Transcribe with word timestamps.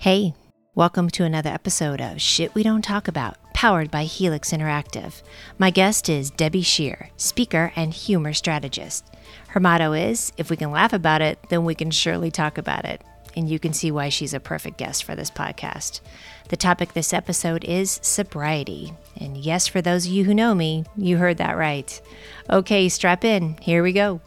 Hey, 0.00 0.32
welcome 0.74 1.10
to 1.10 1.24
another 1.24 1.50
episode 1.50 2.00
of 2.00 2.22
Shit 2.22 2.54
We 2.54 2.62
Don't 2.62 2.80
Talk 2.80 3.06
About, 3.06 3.36
powered 3.52 3.90
by 3.90 4.04
Helix 4.04 4.50
Interactive. 4.50 5.20
My 5.58 5.68
guest 5.68 6.08
is 6.08 6.30
Debbie 6.30 6.62
Shear, 6.62 7.10
speaker 7.18 7.70
and 7.76 7.92
humor 7.92 8.32
strategist. 8.32 9.04
Her 9.48 9.60
motto 9.60 9.92
is 9.92 10.32
if 10.38 10.48
we 10.48 10.56
can 10.56 10.70
laugh 10.70 10.94
about 10.94 11.20
it, 11.20 11.38
then 11.50 11.66
we 11.66 11.74
can 11.74 11.90
surely 11.90 12.30
talk 12.30 12.56
about 12.56 12.86
it. 12.86 13.02
And 13.36 13.46
you 13.46 13.58
can 13.58 13.74
see 13.74 13.90
why 13.90 14.08
she's 14.08 14.32
a 14.32 14.40
perfect 14.40 14.78
guest 14.78 15.04
for 15.04 15.14
this 15.14 15.30
podcast. 15.30 16.00
The 16.48 16.56
topic 16.56 16.94
this 16.94 17.12
episode 17.12 17.62
is 17.64 18.00
sobriety. 18.02 18.94
And 19.20 19.36
yes, 19.36 19.66
for 19.66 19.82
those 19.82 20.06
of 20.06 20.12
you 20.12 20.24
who 20.24 20.32
know 20.32 20.54
me, 20.54 20.86
you 20.96 21.18
heard 21.18 21.36
that 21.36 21.58
right. 21.58 22.00
Okay, 22.48 22.88
strap 22.88 23.22
in. 23.22 23.58
Here 23.60 23.82
we 23.82 23.92
go. 23.92 24.22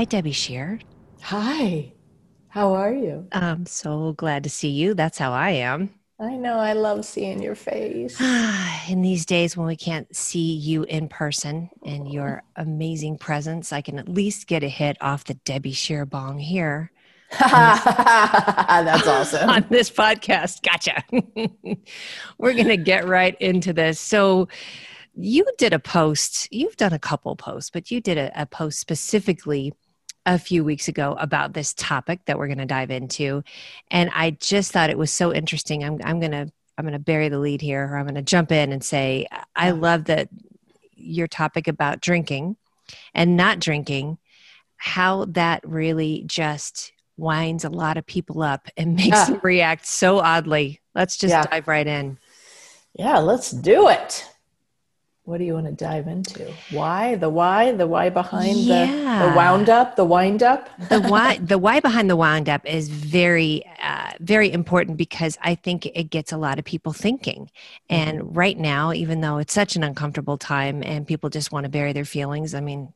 Hi, 0.00 0.06
Debbie 0.06 0.32
Shear. 0.32 0.80
Hi. 1.20 1.92
How 2.48 2.72
are 2.72 2.90
you? 2.90 3.26
I'm 3.32 3.66
so 3.66 4.14
glad 4.14 4.44
to 4.44 4.48
see 4.48 4.70
you. 4.70 4.94
That's 4.94 5.18
how 5.18 5.32
I 5.32 5.50
am. 5.50 5.90
I 6.18 6.36
know. 6.36 6.58
I 6.58 6.72
love 6.72 7.04
seeing 7.04 7.42
your 7.42 7.54
face. 7.54 8.18
in 8.88 9.02
these 9.02 9.26
days 9.26 9.58
when 9.58 9.66
we 9.66 9.76
can't 9.76 10.16
see 10.16 10.54
you 10.54 10.84
in 10.84 11.10
person 11.10 11.68
and 11.84 12.10
your 12.10 12.42
amazing 12.56 13.18
presence, 13.18 13.74
I 13.74 13.82
can 13.82 13.98
at 13.98 14.08
least 14.08 14.46
get 14.46 14.64
a 14.64 14.70
hit 14.70 14.96
off 15.02 15.24
the 15.24 15.34
Debbie 15.34 15.72
Shear 15.72 16.06
bong 16.06 16.38
here. 16.38 16.90
That's 17.38 19.06
awesome. 19.06 19.50
on 19.50 19.66
this 19.68 19.90
podcast. 19.90 20.62
Gotcha. 20.62 21.04
We're 22.38 22.54
going 22.54 22.68
to 22.68 22.78
get 22.78 23.06
right 23.06 23.36
into 23.38 23.74
this. 23.74 24.00
So, 24.00 24.48
you 25.14 25.44
did 25.58 25.74
a 25.74 25.78
post, 25.78 26.48
you've 26.50 26.76
done 26.76 26.94
a 26.94 26.98
couple 26.98 27.34
posts, 27.36 27.68
but 27.68 27.90
you 27.90 28.00
did 28.00 28.16
a, 28.16 28.30
a 28.40 28.46
post 28.46 28.78
specifically 28.78 29.74
a 30.26 30.38
few 30.38 30.64
weeks 30.64 30.88
ago 30.88 31.16
about 31.18 31.54
this 31.54 31.74
topic 31.74 32.20
that 32.26 32.38
we're 32.38 32.46
going 32.46 32.58
to 32.58 32.66
dive 32.66 32.90
into. 32.90 33.42
And 33.90 34.10
I 34.14 34.32
just 34.32 34.72
thought 34.72 34.90
it 34.90 34.98
was 34.98 35.10
so 35.10 35.32
interesting. 35.32 35.82
I'm, 35.82 35.98
I'm 36.04 36.20
going 36.20 36.32
to 36.32 36.50
I'm 36.78 36.86
going 36.86 36.94
to 36.94 36.98
bury 36.98 37.28
the 37.28 37.38
lead 37.38 37.60
here, 37.60 37.84
or 37.84 37.98
I'm 37.98 38.06
going 38.06 38.14
to 38.14 38.22
jump 38.22 38.50
in 38.50 38.72
and 38.72 38.82
say, 38.82 39.26
I 39.54 39.72
love 39.72 40.04
that 40.04 40.30
your 40.94 41.26
topic 41.26 41.68
about 41.68 42.00
drinking 42.00 42.56
and 43.12 43.36
not 43.36 43.58
drinking, 43.58 44.16
how 44.76 45.26
that 45.26 45.60
really 45.68 46.24
just 46.26 46.92
winds 47.18 47.64
a 47.64 47.68
lot 47.68 47.98
of 47.98 48.06
people 48.06 48.42
up 48.42 48.66
and 48.78 48.94
makes 48.96 49.08
yeah. 49.08 49.24
them 49.26 49.40
react 49.42 49.86
so 49.86 50.20
oddly. 50.20 50.80
Let's 50.94 51.18
just 51.18 51.32
yeah. 51.32 51.42
dive 51.42 51.68
right 51.68 51.86
in. 51.86 52.18
Yeah, 52.94 53.18
let's 53.18 53.50
do 53.50 53.88
it 53.88 54.26
what 55.30 55.38
do 55.38 55.44
you 55.44 55.54
want 55.54 55.66
to 55.66 55.72
dive 55.72 56.08
into? 56.08 56.52
Why 56.72 57.14
the 57.14 57.30
why 57.30 57.70
the 57.70 57.86
why 57.86 58.10
behind 58.10 58.58
yeah. 58.58 59.22
the, 59.22 59.28
the 59.28 59.36
wound 59.36 59.70
up 59.70 59.94
the 59.94 60.04
wind 60.04 60.42
up 60.42 60.68
the 60.88 61.00
why 61.08 61.38
the 61.38 61.56
why 61.56 61.78
behind 61.78 62.10
the 62.10 62.16
wound 62.16 62.48
up 62.48 62.66
is 62.66 62.88
very 62.88 63.62
uh, 63.80 64.10
very 64.18 64.52
important 64.52 64.96
because 64.96 65.38
I 65.40 65.54
think 65.54 65.86
it 65.86 66.10
gets 66.10 66.32
a 66.32 66.36
lot 66.36 66.58
of 66.58 66.64
people 66.64 66.92
thinking. 66.92 67.48
And 67.88 68.18
mm-hmm. 68.18 68.32
right 68.32 68.58
now, 68.58 68.92
even 68.92 69.20
though 69.20 69.38
it's 69.38 69.54
such 69.54 69.76
an 69.76 69.84
uncomfortable 69.84 70.36
time 70.36 70.82
and 70.82 71.06
people 71.06 71.30
just 71.30 71.52
want 71.52 71.62
to 71.62 71.70
bury 71.70 71.92
their 71.92 72.04
feelings, 72.04 72.52
I 72.52 72.60
mean, 72.60 72.92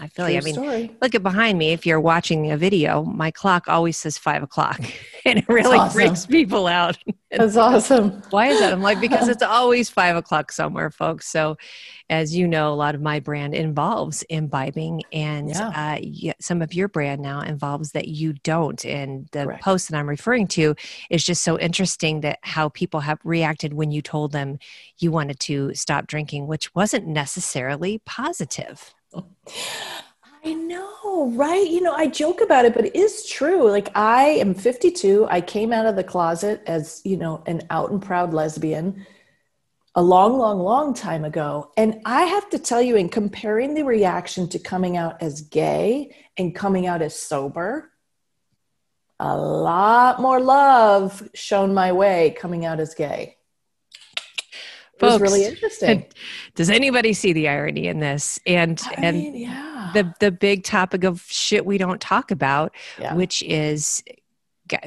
I 0.00 0.08
feel 0.08 0.26
True 0.26 0.34
like, 0.34 0.42
I 0.42 0.44
mean, 0.44 0.54
story. 0.54 0.96
look 1.02 1.14
at 1.14 1.22
behind 1.22 1.58
me. 1.58 1.72
If 1.72 1.84
you're 1.84 2.00
watching 2.00 2.50
a 2.50 2.56
video, 2.56 3.02
my 3.02 3.30
clock 3.30 3.68
always 3.68 3.96
says 3.96 4.16
five 4.16 4.42
o'clock, 4.42 4.80
and 5.24 5.40
it 5.40 5.48
really 5.48 5.78
awesome. 5.78 5.92
freaks 5.92 6.26
people 6.26 6.66
out. 6.66 6.96
That's 7.30 7.56
awesome. 7.56 8.22
Why 8.30 8.46
is 8.46 8.60
that? 8.60 8.72
I'm 8.72 8.80
like, 8.80 9.00
because 9.00 9.28
it's 9.28 9.42
always 9.42 9.90
five 9.90 10.16
o'clock 10.16 10.50
somewhere, 10.50 10.90
folks. 10.90 11.28
So, 11.28 11.58
as 12.08 12.34
you 12.34 12.48
know, 12.48 12.72
a 12.72 12.76
lot 12.76 12.94
of 12.94 13.02
my 13.02 13.20
brand 13.20 13.54
involves 13.54 14.22
imbibing, 14.24 15.02
and 15.12 15.50
yeah. 15.50 15.98
uh, 15.98 16.32
some 16.40 16.62
of 16.62 16.72
your 16.72 16.88
brand 16.88 17.20
now 17.20 17.40
involves 17.40 17.92
that 17.92 18.08
you 18.08 18.32
don't. 18.44 18.82
And 18.84 19.28
the 19.32 19.44
Correct. 19.44 19.62
post 19.62 19.90
that 19.90 19.98
I'm 19.98 20.08
referring 20.08 20.46
to 20.48 20.74
is 21.10 21.24
just 21.24 21.42
so 21.42 21.58
interesting 21.58 22.20
that 22.20 22.38
how 22.42 22.68
people 22.70 23.00
have 23.00 23.18
reacted 23.24 23.74
when 23.74 23.90
you 23.90 24.00
told 24.00 24.32
them 24.32 24.58
you 24.98 25.10
wanted 25.10 25.40
to 25.40 25.74
stop 25.74 26.06
drinking, 26.06 26.46
which 26.46 26.74
wasn't 26.74 27.06
necessarily 27.06 28.00
positive. 28.06 28.94
I 29.14 30.54
know, 30.54 31.30
right? 31.34 31.66
You 31.66 31.80
know, 31.80 31.94
I 31.94 32.06
joke 32.06 32.40
about 32.40 32.64
it, 32.64 32.74
but 32.74 32.86
it 32.86 32.96
is 32.96 33.26
true. 33.26 33.70
Like, 33.70 33.90
I 33.96 34.24
am 34.24 34.54
52. 34.54 35.26
I 35.28 35.40
came 35.40 35.72
out 35.72 35.86
of 35.86 35.96
the 35.96 36.04
closet 36.04 36.62
as, 36.66 37.00
you 37.04 37.16
know, 37.16 37.42
an 37.46 37.62
out 37.70 37.90
and 37.90 38.00
proud 38.00 38.32
lesbian 38.32 39.06
a 39.94 40.02
long, 40.02 40.38
long, 40.38 40.60
long 40.60 40.94
time 40.94 41.24
ago. 41.24 41.72
And 41.76 42.00
I 42.04 42.22
have 42.22 42.48
to 42.50 42.58
tell 42.58 42.80
you, 42.80 42.96
in 42.96 43.08
comparing 43.08 43.74
the 43.74 43.82
reaction 43.82 44.48
to 44.50 44.58
coming 44.58 44.96
out 44.96 45.20
as 45.20 45.40
gay 45.40 46.14
and 46.36 46.54
coming 46.54 46.86
out 46.86 47.02
as 47.02 47.16
sober, 47.16 47.90
a 49.18 49.36
lot 49.36 50.20
more 50.20 50.40
love 50.40 51.28
shown 51.34 51.74
my 51.74 51.90
way 51.90 52.36
coming 52.38 52.64
out 52.64 52.78
as 52.78 52.94
gay. 52.94 53.37
Folks, 54.98 55.20
was 55.20 55.20
really 55.20 55.44
interesting. 55.44 56.06
Does 56.54 56.70
anybody 56.70 57.12
see 57.12 57.32
the 57.32 57.48
irony 57.48 57.86
in 57.86 58.00
this? 58.00 58.38
And 58.46 58.80
I 58.86 58.94
and 58.98 59.16
mean, 59.16 59.36
yeah. 59.36 59.90
the 59.94 60.14
the 60.20 60.30
big 60.30 60.64
topic 60.64 61.04
of 61.04 61.24
shit 61.28 61.64
we 61.64 61.78
don't 61.78 62.00
talk 62.00 62.30
about, 62.30 62.74
yeah. 62.98 63.14
which 63.14 63.42
is 63.42 64.02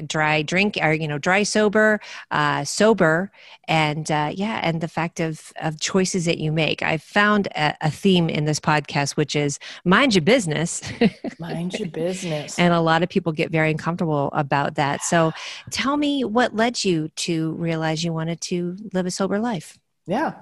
dry 0.06 0.42
drink 0.42 0.78
or 0.80 0.92
you 0.92 1.08
know 1.08 1.18
dry 1.18 1.42
sober 1.42 2.00
uh, 2.30 2.64
sober 2.64 3.30
and 3.68 4.10
uh, 4.10 4.30
yeah 4.32 4.60
and 4.62 4.80
the 4.80 4.88
fact 4.88 5.20
of 5.20 5.52
of 5.60 5.80
choices 5.80 6.24
that 6.24 6.38
you 6.38 6.52
make 6.52 6.82
i 6.82 6.96
found 6.96 7.48
a, 7.48 7.74
a 7.80 7.90
theme 7.90 8.28
in 8.28 8.44
this 8.44 8.60
podcast 8.60 9.16
which 9.16 9.34
is 9.34 9.58
mind 9.84 10.14
your 10.14 10.22
business 10.22 10.82
mind 11.38 11.74
your 11.74 11.88
business 11.88 12.58
and 12.58 12.72
a 12.72 12.80
lot 12.80 13.02
of 13.02 13.08
people 13.08 13.32
get 13.32 13.50
very 13.50 13.70
uncomfortable 13.70 14.30
about 14.32 14.74
that 14.76 15.02
so 15.02 15.32
tell 15.70 15.96
me 15.96 16.24
what 16.24 16.54
led 16.54 16.82
you 16.84 17.08
to 17.16 17.52
realize 17.54 18.04
you 18.04 18.12
wanted 18.12 18.40
to 18.40 18.76
live 18.92 19.06
a 19.06 19.10
sober 19.10 19.38
life 19.38 19.78
yeah. 20.12 20.34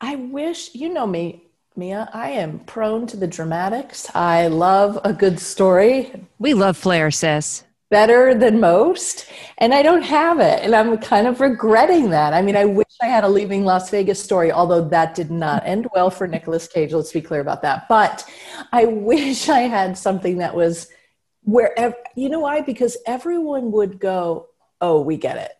I 0.00 0.16
wish, 0.16 0.74
you 0.74 0.92
know 0.92 1.06
me, 1.06 1.44
Mia, 1.76 2.10
I 2.12 2.30
am 2.30 2.58
prone 2.58 3.06
to 3.06 3.16
the 3.16 3.28
dramatics. 3.28 4.10
I 4.14 4.48
love 4.48 4.98
a 5.04 5.12
good 5.12 5.38
story. 5.38 6.26
We 6.40 6.54
love 6.54 6.76
flair, 6.76 7.10
sis. 7.12 7.62
Better 7.88 8.34
than 8.34 8.58
most. 8.58 9.26
And 9.58 9.72
I 9.72 9.82
don't 9.82 10.02
have 10.02 10.40
it. 10.40 10.64
And 10.64 10.74
I'm 10.74 10.98
kind 10.98 11.28
of 11.28 11.40
regretting 11.40 12.10
that. 12.10 12.34
I 12.34 12.42
mean, 12.42 12.56
I 12.56 12.64
wish 12.64 12.92
I 13.00 13.06
had 13.06 13.22
a 13.22 13.28
leaving 13.28 13.64
Las 13.64 13.90
Vegas 13.90 14.20
story, 14.20 14.50
although 14.50 14.88
that 14.88 15.14
did 15.14 15.30
not 15.30 15.62
end 15.64 15.86
well 15.94 16.10
for 16.10 16.26
Nicolas 16.26 16.66
Cage. 16.66 16.92
Let's 16.92 17.12
be 17.12 17.22
clear 17.22 17.40
about 17.40 17.62
that. 17.62 17.88
But 17.88 18.28
I 18.72 18.86
wish 18.86 19.48
I 19.48 19.60
had 19.60 19.96
something 19.96 20.38
that 20.38 20.56
was 20.56 20.88
wherever, 21.44 21.94
you 22.16 22.28
know 22.28 22.40
why? 22.40 22.60
Because 22.60 22.96
everyone 23.06 23.70
would 23.70 24.00
go, 24.00 24.48
oh, 24.80 25.00
we 25.00 25.16
get 25.16 25.36
it. 25.36 25.52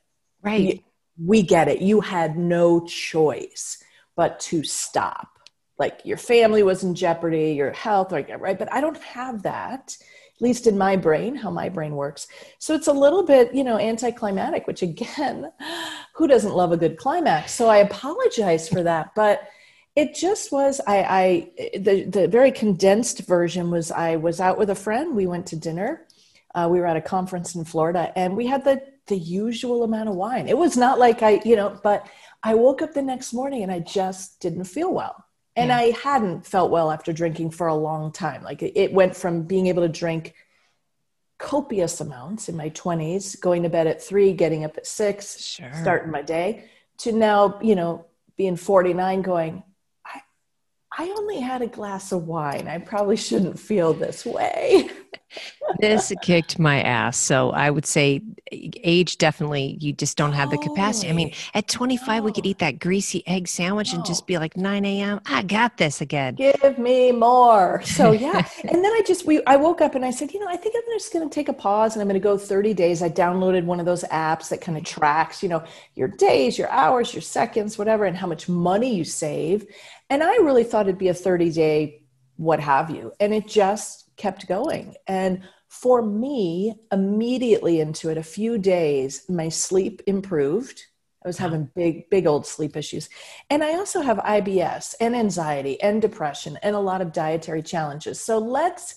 Right 0.42 0.82
we 1.18 1.42
get 1.42 1.68
it. 1.68 1.80
You 1.80 2.00
had 2.00 2.36
no 2.36 2.84
choice 2.86 3.82
but 4.16 4.40
to 4.40 4.62
stop. 4.62 5.28
Like 5.78 6.00
your 6.04 6.16
family 6.16 6.62
was 6.62 6.84
in 6.84 6.94
jeopardy, 6.94 7.52
your 7.52 7.72
health, 7.72 8.12
right? 8.12 8.58
But 8.58 8.72
I 8.72 8.80
don't 8.80 8.98
have 8.98 9.42
that, 9.42 9.96
at 9.98 10.42
least 10.42 10.66
in 10.66 10.78
my 10.78 10.96
brain, 10.96 11.34
how 11.34 11.50
my 11.50 11.68
brain 11.68 11.96
works. 11.96 12.28
So 12.58 12.74
it's 12.74 12.86
a 12.86 12.92
little 12.92 13.24
bit, 13.24 13.54
you 13.54 13.64
know, 13.64 13.78
anticlimactic, 13.78 14.66
which 14.66 14.82
again, 14.82 15.50
who 16.14 16.26
doesn't 16.28 16.54
love 16.54 16.72
a 16.72 16.76
good 16.76 16.98
climax? 16.98 17.52
So 17.52 17.68
I 17.68 17.78
apologize 17.78 18.68
for 18.68 18.82
that. 18.82 19.14
But 19.16 19.48
it 19.94 20.14
just 20.14 20.52
was 20.52 20.80
I, 20.86 21.50
I 21.62 21.78
the, 21.78 22.04
the 22.04 22.28
very 22.28 22.50
condensed 22.50 23.20
version 23.20 23.70
was 23.70 23.90
I 23.90 24.16
was 24.16 24.40
out 24.40 24.58
with 24.58 24.70
a 24.70 24.74
friend. 24.74 25.14
We 25.14 25.26
went 25.26 25.46
to 25.48 25.56
dinner. 25.56 26.06
Uh, 26.54 26.68
we 26.70 26.80
were 26.80 26.86
at 26.86 26.96
a 26.96 27.02
conference 27.02 27.54
in 27.54 27.64
Florida 27.64 28.12
and 28.14 28.36
we 28.36 28.46
had 28.46 28.64
the 28.64 28.82
the 29.06 29.16
usual 29.16 29.82
amount 29.82 30.08
of 30.08 30.14
wine. 30.14 30.48
It 30.48 30.56
was 30.56 30.76
not 30.76 30.98
like 30.98 31.22
I, 31.22 31.40
you 31.44 31.56
know, 31.56 31.78
but 31.82 32.06
I 32.42 32.54
woke 32.54 32.82
up 32.82 32.92
the 32.92 33.02
next 33.02 33.32
morning 33.32 33.62
and 33.62 33.72
I 33.72 33.80
just 33.80 34.40
didn't 34.40 34.64
feel 34.64 34.92
well. 34.92 35.24
And 35.54 35.68
yeah. 35.68 35.76
I 35.76 35.90
hadn't 35.90 36.46
felt 36.46 36.70
well 36.70 36.90
after 36.90 37.12
drinking 37.12 37.50
for 37.50 37.66
a 37.66 37.74
long 37.74 38.12
time. 38.12 38.42
Like 38.42 38.62
it 38.62 38.92
went 38.92 39.14
from 39.14 39.42
being 39.42 39.66
able 39.66 39.82
to 39.82 39.88
drink 39.88 40.34
copious 41.38 42.00
amounts 42.00 42.48
in 42.48 42.56
my 42.56 42.70
20s, 42.70 43.38
going 43.40 43.64
to 43.64 43.68
bed 43.68 43.86
at 43.86 44.02
three, 44.02 44.32
getting 44.32 44.64
up 44.64 44.78
at 44.78 44.86
six, 44.86 45.40
sure. 45.40 45.70
starting 45.74 46.10
my 46.10 46.22
day, 46.22 46.70
to 46.98 47.12
now, 47.12 47.58
you 47.60 47.74
know, 47.74 48.06
being 48.36 48.56
49 48.56 49.22
going, 49.22 49.62
I, 50.98 51.14
only 51.18 51.40
had 51.40 51.62
a 51.62 51.66
glass 51.66 52.12
of 52.12 52.26
wine. 52.26 52.68
I 52.68 52.78
probably 52.78 53.16
shouldn't 53.16 53.58
feel 53.58 53.92
this 53.94 54.24
way. 54.24 54.90
this 55.78 56.12
kicked 56.22 56.58
my 56.58 56.82
ass. 56.82 57.16
So 57.16 57.50
I 57.50 57.70
would 57.70 57.86
say 57.86 58.20
age 58.52 59.16
definitely 59.18 59.78
you 59.80 59.92
just 59.92 60.16
don't 60.16 60.32
have 60.32 60.50
the 60.50 60.58
capacity. 60.58 61.08
I 61.08 61.12
mean, 61.14 61.30
oh, 61.32 61.58
at 61.58 61.68
25 61.68 62.24
we 62.24 62.32
could 62.32 62.46
eat 62.46 62.58
that 62.58 62.78
greasy 62.78 63.26
egg 63.26 63.48
sandwich 63.48 63.92
no. 63.92 63.98
and 63.98 64.06
just 64.06 64.26
be 64.26 64.38
like 64.38 64.56
9 64.56 64.84
a.m. 64.84 65.20
I 65.26 65.42
got 65.42 65.78
this 65.78 66.00
again. 66.00 66.34
Give 66.34 66.78
me 66.78 67.12
more. 67.12 67.82
So 67.82 68.12
yeah. 68.12 68.46
and 68.64 68.84
then 68.84 68.92
I 68.92 69.02
just 69.06 69.26
we 69.26 69.42
I 69.44 69.56
woke 69.56 69.80
up 69.80 69.94
and 69.94 70.04
I 70.04 70.10
said, 70.10 70.32
you 70.32 70.40
know, 70.40 70.48
I 70.48 70.56
think 70.56 70.74
I'm 70.76 70.82
just 70.92 71.12
gonna 71.12 71.30
take 71.30 71.48
a 71.48 71.54
pause 71.54 71.94
and 71.94 72.02
I'm 72.02 72.08
gonna 72.08 72.20
go 72.20 72.36
30 72.36 72.74
days. 72.74 73.02
I 73.02 73.08
downloaded 73.08 73.64
one 73.64 73.80
of 73.80 73.86
those 73.86 74.04
apps 74.04 74.48
that 74.50 74.60
kind 74.60 74.76
of 74.76 74.84
tracks, 74.84 75.42
you 75.42 75.48
know, 75.48 75.64
your 75.94 76.08
days, 76.08 76.58
your 76.58 76.70
hours, 76.70 77.14
your 77.14 77.22
seconds, 77.22 77.78
whatever, 77.78 78.04
and 78.04 78.16
how 78.16 78.26
much 78.26 78.48
money 78.48 78.94
you 78.94 79.04
save. 79.04 79.66
And 80.10 80.22
I 80.22 80.36
really 80.36 80.64
thought 80.64 80.86
it'd 80.86 80.98
be 80.98 81.08
a 81.08 81.14
30 81.14 81.50
day, 81.50 82.02
what 82.36 82.60
have 82.60 82.90
you. 82.90 83.12
And 83.20 83.32
it 83.32 83.46
just 83.46 84.10
kept 84.16 84.48
going. 84.48 84.94
And 85.06 85.42
for 85.68 86.02
me, 86.02 86.74
immediately 86.90 87.80
into 87.80 88.10
it, 88.10 88.18
a 88.18 88.22
few 88.22 88.58
days, 88.58 89.24
my 89.28 89.48
sleep 89.48 90.02
improved. 90.06 90.82
I 91.24 91.28
was 91.28 91.38
having 91.38 91.70
big, 91.74 92.10
big 92.10 92.26
old 92.26 92.46
sleep 92.46 92.76
issues. 92.76 93.08
And 93.48 93.62
I 93.62 93.74
also 93.74 94.00
have 94.00 94.18
IBS 94.18 94.94
and 95.00 95.14
anxiety 95.14 95.80
and 95.80 96.02
depression 96.02 96.58
and 96.62 96.74
a 96.74 96.80
lot 96.80 97.00
of 97.00 97.12
dietary 97.12 97.62
challenges. 97.62 98.20
So 98.20 98.38
let's 98.38 98.96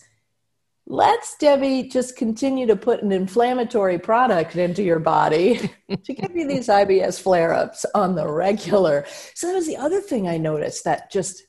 let's 0.88 1.36
debbie 1.38 1.84
just 1.84 2.16
continue 2.16 2.68
to 2.68 2.76
put 2.76 3.02
an 3.02 3.12
inflammatory 3.12 3.98
product 3.98 4.56
into 4.56 4.84
your 4.84 5.00
body 5.00 5.72
to 6.04 6.14
give 6.14 6.36
you 6.36 6.48
these 6.48 6.68
ibs 6.68 7.20
flare-ups 7.20 7.86
on 7.96 8.16
the 8.16 8.28
regular. 8.28 9.06
So 9.34 9.48
that 9.48 9.56
was 9.56 9.68
the 9.68 9.78
other 9.78 10.02
thing 10.02 10.28
i 10.28 10.38
noticed 10.38 10.84
that 10.84 11.12
just 11.12 11.44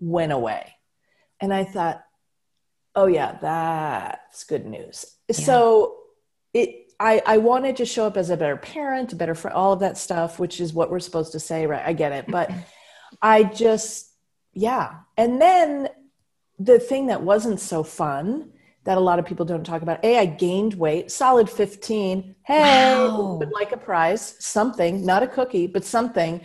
went 0.00 0.32
away. 0.32 0.74
And 1.40 1.54
i 1.54 1.64
thought 1.64 2.02
oh 2.94 3.06
yeah 3.06 3.38
that's 3.40 4.44
good 4.44 4.66
news. 4.66 5.06
Yeah. 5.28 5.36
so 5.36 5.96
it 6.52 6.78
I, 7.00 7.20
I 7.26 7.38
wanted 7.38 7.76
to 7.76 7.86
show 7.86 8.06
up 8.06 8.16
as 8.16 8.30
a 8.30 8.36
better 8.36 8.56
parent 8.56 9.12
a 9.12 9.16
better 9.16 9.34
friend 9.34 9.56
all 9.56 9.72
of 9.72 9.80
that 9.80 9.96
stuff 9.96 10.38
which 10.38 10.60
is 10.60 10.72
what 10.72 10.90
we're 10.90 11.00
supposed 11.00 11.32
to 11.32 11.40
say 11.40 11.66
right? 11.66 11.82
I 11.84 11.92
get 11.92 12.12
it. 12.12 12.26
But 12.28 12.50
i 13.22 13.44
just 13.44 14.08
yeah. 14.54 14.96
And 15.16 15.40
then 15.40 15.88
the 16.58 16.78
thing 16.78 17.06
that 17.06 17.22
wasn't 17.22 17.58
so 17.58 17.82
fun 17.82 18.51
that 18.84 18.98
a 18.98 19.00
lot 19.00 19.18
of 19.18 19.24
people 19.24 19.46
don't 19.46 19.64
talk 19.64 19.82
about. 19.82 20.04
A, 20.04 20.18
I 20.18 20.26
gained 20.26 20.74
weight, 20.74 21.10
solid 21.10 21.48
15. 21.48 22.34
Hey, 22.44 22.60
wow. 22.60 23.34
would 23.34 23.52
like 23.52 23.72
a 23.72 23.76
prize, 23.76 24.34
something, 24.40 25.06
not 25.06 25.22
a 25.22 25.28
cookie, 25.28 25.68
but 25.68 25.84
something. 25.84 26.40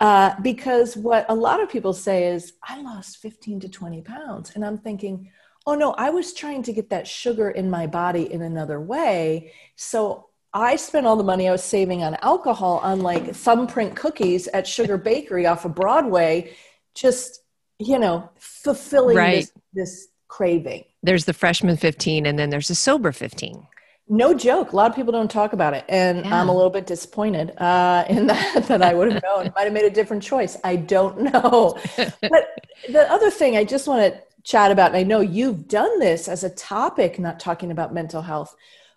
Uh, 0.00 0.34
because 0.40 0.96
what 0.96 1.26
a 1.28 1.34
lot 1.34 1.60
of 1.60 1.68
people 1.68 1.92
say 1.92 2.28
is, 2.28 2.54
I 2.62 2.80
lost 2.80 3.18
15 3.18 3.60
to 3.60 3.68
20 3.68 4.00
pounds. 4.02 4.52
And 4.54 4.64
I'm 4.64 4.78
thinking, 4.78 5.30
oh 5.66 5.74
no, 5.74 5.92
I 5.92 6.10
was 6.10 6.32
trying 6.32 6.62
to 6.64 6.72
get 6.72 6.90
that 6.90 7.06
sugar 7.06 7.50
in 7.50 7.68
my 7.68 7.86
body 7.86 8.32
in 8.32 8.42
another 8.42 8.80
way. 8.80 9.52
So 9.76 10.30
I 10.54 10.76
spent 10.76 11.06
all 11.06 11.16
the 11.16 11.24
money 11.24 11.48
I 11.48 11.52
was 11.52 11.62
saving 11.62 12.02
on 12.02 12.16
alcohol 12.22 12.78
on 12.82 13.00
like 13.00 13.34
thumbprint 13.34 13.96
cookies 13.96 14.48
at 14.48 14.66
Sugar 14.66 14.98
Bakery 14.98 15.46
off 15.46 15.64
of 15.64 15.74
Broadway, 15.74 16.54
just, 16.94 17.42
you 17.78 17.98
know, 17.98 18.30
fulfilling 18.38 19.16
right. 19.16 19.34
this, 19.36 19.52
this 19.72 20.08
craving. 20.32 20.82
There's 21.02 21.26
the 21.26 21.34
freshman 21.34 21.76
15 21.76 22.24
and 22.24 22.38
then 22.38 22.48
there's 22.48 22.68
the 22.68 22.74
sober 22.74 23.12
15. 23.12 23.66
No 24.08 24.32
joke. 24.32 24.72
A 24.72 24.76
lot 24.76 24.90
of 24.90 24.96
people 24.96 25.12
don't 25.12 25.30
talk 25.30 25.52
about 25.52 25.74
it. 25.74 25.84
And 25.90 26.24
yeah. 26.24 26.40
I'm 26.40 26.48
a 26.48 26.54
little 26.54 26.70
bit 26.70 26.86
disappointed 26.86 27.52
uh, 27.58 28.06
in 28.08 28.26
that, 28.28 28.64
that 28.66 28.80
I 28.80 28.94
would 28.94 29.12
have 29.12 29.22
known. 29.22 29.52
Might 29.54 29.64
have 29.64 29.74
made 29.74 29.84
a 29.84 29.90
different 29.90 30.22
choice. 30.22 30.56
I 30.64 30.76
don't 30.76 31.20
know. 31.20 31.78
but 31.96 32.70
the 32.88 33.06
other 33.12 33.30
thing 33.30 33.58
I 33.58 33.64
just 33.64 33.86
want 33.86 34.14
to 34.14 34.22
chat 34.42 34.70
about, 34.70 34.88
and 34.88 34.96
I 34.96 35.02
know 35.02 35.20
you've 35.20 35.68
done 35.68 35.98
this 35.98 36.28
as 36.28 36.44
a 36.44 36.50
topic, 36.50 37.18
not 37.18 37.38
talking 37.38 37.70
about 37.70 37.92
mental 37.92 38.22
health. 38.22 38.56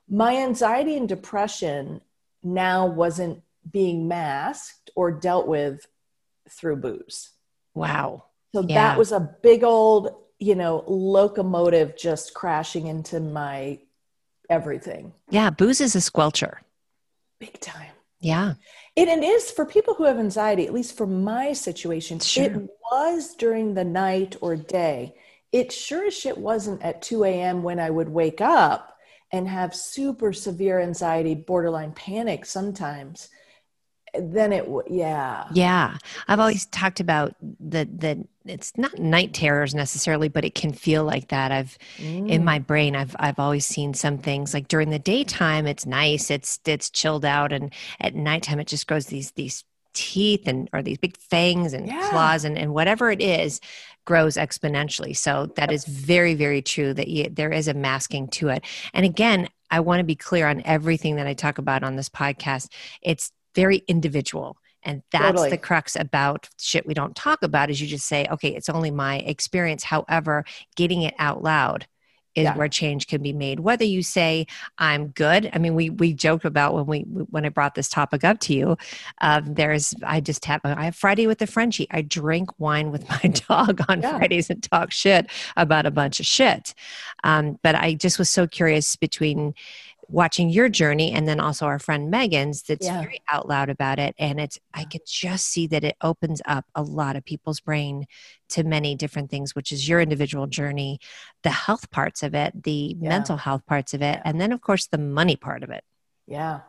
My 0.10 0.38
anxiety 0.38 0.96
and 0.96 1.10
depression 1.10 2.00
now 2.44 2.86
wasn't 2.86 3.42
being 3.70 4.08
masked 4.08 4.90
or 4.96 5.12
dealt 5.12 5.48
with 5.48 5.86
through 6.50 6.78
booze. 6.78 7.32
Wow. 7.74 8.24
So 8.54 8.62
yeah. 8.62 8.76
that 8.76 8.98
was 8.98 9.12
a 9.12 9.20
big 9.20 9.66
old 9.66 10.16
you 10.40 10.56
know, 10.56 10.84
locomotive 10.88 11.98
just 11.98 12.34
crashing 12.34 12.88
into 12.88 13.20
my 13.20 13.80
everything. 14.50 15.14
Yeah, 15.30 15.50
booze 15.50 15.82
is 15.82 15.96
a 15.96 16.00
squelcher. 16.00 16.58
Big 17.40 17.60
time. 17.60 17.92
Yeah. 18.20 18.54
It, 18.96 19.08
it 19.08 19.24
is 19.24 19.52
for 19.52 19.66
people 19.66 19.94
who 19.94 20.06
have 20.06 20.18
anxiety, 20.18 20.66
at 20.66 20.74
least 20.74 20.98
for 20.98 21.06
my 21.06 21.54
situation, 21.54 22.20
sure. 22.20 22.46
it 22.46 22.70
was 22.92 23.36
during 23.36 23.74
the 23.74 23.84
night 23.84 24.36
or 24.42 24.56
day. 24.56 25.16
It 25.52 25.72
sure 25.72 26.08
as 26.08 26.18
shit 26.18 26.38
wasn't 26.38 26.82
at 26.82 27.02
2 27.02 27.24
a.m. 27.24 27.64
when 27.64 27.80
I 27.80 27.90
would 27.90 28.10
wake 28.10 28.42
up 28.42 28.98
and 29.32 29.48
have 29.48 29.76
super 29.76 30.34
severe 30.34 30.80
anxiety, 30.80 31.36
borderline 31.36 31.92
panic 31.92 32.46
sometimes 32.46 33.30
then 34.20 34.54
it 34.54 34.68
yeah. 34.90 35.46
Yeah. 35.54 35.98
I've 36.28 36.40
always 36.40 36.66
talked 36.68 37.00
about 37.00 37.36
the 37.42 37.86
the 37.86 38.28
it's 38.46 38.78
not 38.78 39.00
night 39.00 39.34
terrors 39.34 39.74
necessarily 39.74 40.30
but 40.30 40.46
it 40.46 40.56
can 40.56 40.74
feel 40.74 41.04
like 41.04 41.30
that. 41.30 41.52
I've 41.52 41.78
mm. 41.98 42.30
in 42.30 42.44
my 42.44 42.60
brain 42.60 42.96
i've 42.96 43.16
i've 43.20 43.40
always 43.40 43.66
seen 43.66 43.94
some 43.94 44.18
things 44.18 44.54
like 44.54 44.68
during 44.68 44.90
the 44.90 45.00
daytime 45.00 45.68
it's 45.68 45.86
nice 45.86 46.30
it's 46.30 46.60
it's 46.66 46.90
chilled 46.90 47.26
out 47.26 47.52
and 47.52 47.74
at 48.00 48.16
nighttime 48.16 48.60
it 48.60 48.68
just 48.68 48.88
grows 48.88 49.08
these 49.08 49.32
these 49.32 49.64
teeth 49.94 50.48
and 50.48 50.70
or 50.74 50.84
these 50.84 50.98
big 50.98 51.18
fangs 51.18 51.74
and 51.74 51.88
yeah. 51.88 52.10
claws 52.10 52.44
and, 52.44 52.58
and 52.58 52.74
whatever 52.74 53.10
it 53.10 53.22
is 53.22 53.62
grows 54.04 54.36
exponentially. 54.36 55.18
So 55.18 55.52
that 55.56 55.72
is 55.72 55.86
very 55.86 56.36
very 56.36 56.62
true 56.62 56.94
that 56.94 57.08
you, 57.08 57.30
there 57.30 57.52
is 57.52 57.68
a 57.68 57.74
masking 57.74 58.28
to 58.30 58.50
it. 58.50 58.64
And 58.94 59.06
again 59.06 59.50
i 59.72 59.80
want 59.80 60.00
to 60.00 60.04
be 60.04 60.16
clear 60.16 60.48
on 60.48 60.62
everything 60.64 61.16
that 61.16 61.26
i 61.26 61.34
talk 61.34 61.58
about 61.58 61.84
on 61.84 61.96
this 61.96 62.10
podcast. 62.10 62.70
It's 63.02 63.32
very 63.56 63.78
individual 63.88 64.58
and 64.84 65.02
that's 65.12 65.26
totally. 65.26 65.50
the 65.50 65.58
crux 65.58 65.96
about 65.96 66.48
shit 66.60 66.86
we 66.86 66.94
don't 66.94 67.16
talk 67.16 67.42
about 67.42 67.70
is 67.70 67.82
you 67.82 67.88
just 67.88 68.06
say 68.06 68.28
okay 68.32 68.50
it's 68.50 68.70
only 68.70 68.92
my 68.92 69.18
experience 69.20 69.84
however 69.84 70.46
getting 70.76 71.02
it 71.02 71.16
out 71.18 71.44
loud 71.44 71.88
is 72.36 72.44
yeah. 72.44 72.56
where 72.56 72.68
change 72.68 73.08
can 73.08 73.22
be 73.22 73.34
made 73.34 73.62
whether 73.62 73.84
you 73.84 74.04
say 74.04 74.46
i'm 74.78 75.08
good 75.08 75.50
i 75.54 75.58
mean 75.58 75.74
we 75.74 75.90
we 75.90 76.14
joked 76.14 76.46
about 76.46 76.74
when 76.74 76.86
we 76.86 77.00
when 77.02 77.46
i 77.46 77.50
brought 77.50 77.76
this 77.76 77.90
topic 77.90 78.24
up 78.24 78.40
to 78.40 78.54
you 78.54 78.78
um, 79.22 79.54
there's 79.54 79.94
i 80.06 80.20
just 80.20 80.46
have 80.46 80.62
i 80.64 80.86
have 80.86 80.96
friday 80.96 81.28
with 81.28 81.40
the 81.40 81.48
frenchie 81.48 81.88
i 81.92 82.02
drink 82.02 82.50
wine 82.60 82.92
with 82.92 83.08
my 83.24 83.30
dog 83.48 83.82
on 83.90 84.02
yeah. 84.02 84.18
fridays 84.18 84.50
and 84.50 84.62
talk 84.62 84.92
shit 84.92 85.30
about 85.56 85.86
a 85.86 85.92
bunch 85.92 86.20
of 86.20 86.26
shit 86.26 86.74
um, 87.24 87.58
but 87.64 87.76
i 87.76 87.94
just 87.94 88.20
was 88.20 88.30
so 88.30 88.46
curious 88.46 88.96
between 88.96 89.54
watching 90.08 90.50
your 90.50 90.70
journey 90.70 91.12
and 91.12 91.28
then 91.28 91.40
also 91.40 91.66
our 91.66 91.80
friend 91.80 92.10
Megan's 92.10 92.64
that's 92.64 92.86
yeah. 92.86 93.02
very 93.02 93.22
out 93.30 93.48
loud 93.48 93.70
about 93.70 94.00
it. 94.00 94.16
And 94.18 94.40
it's, 94.40 94.60
I 94.74 94.86
can 94.86 95.02
just 95.08 95.48
see 95.48 95.68
that 95.68 95.84
it 95.84 95.96
opens 96.02 96.42
up 96.46 96.66
a 96.76 96.82
lot 96.82 97.16
of 97.16 97.26
people's 97.26 97.60
brain 97.60 98.06
to 98.50 98.64
many 98.64 98.96
different 98.96 99.30
things, 99.30 99.56
which 99.56 99.72
is 99.72 99.88
your 99.88 100.02
individual 100.02 100.48
journey, 100.48 101.00
the 101.44 101.50
health 101.50 101.90
parts 101.92 102.24
of 102.24 102.36
it, 102.36 102.64
the 102.64 102.96
yeah. 103.00 103.10
mental 103.10 103.38
health 103.38 103.66
parts 103.66 103.94
of 103.94 104.02
it, 104.02 104.20
and 104.26 104.40
then, 104.40 104.52
of 104.52 104.62
course, 104.62 104.88
the 104.88 104.98
money 104.98 105.36
part 105.36 105.64
of 105.64 105.70
it. 105.70 105.84
Yeah. 106.28 106.62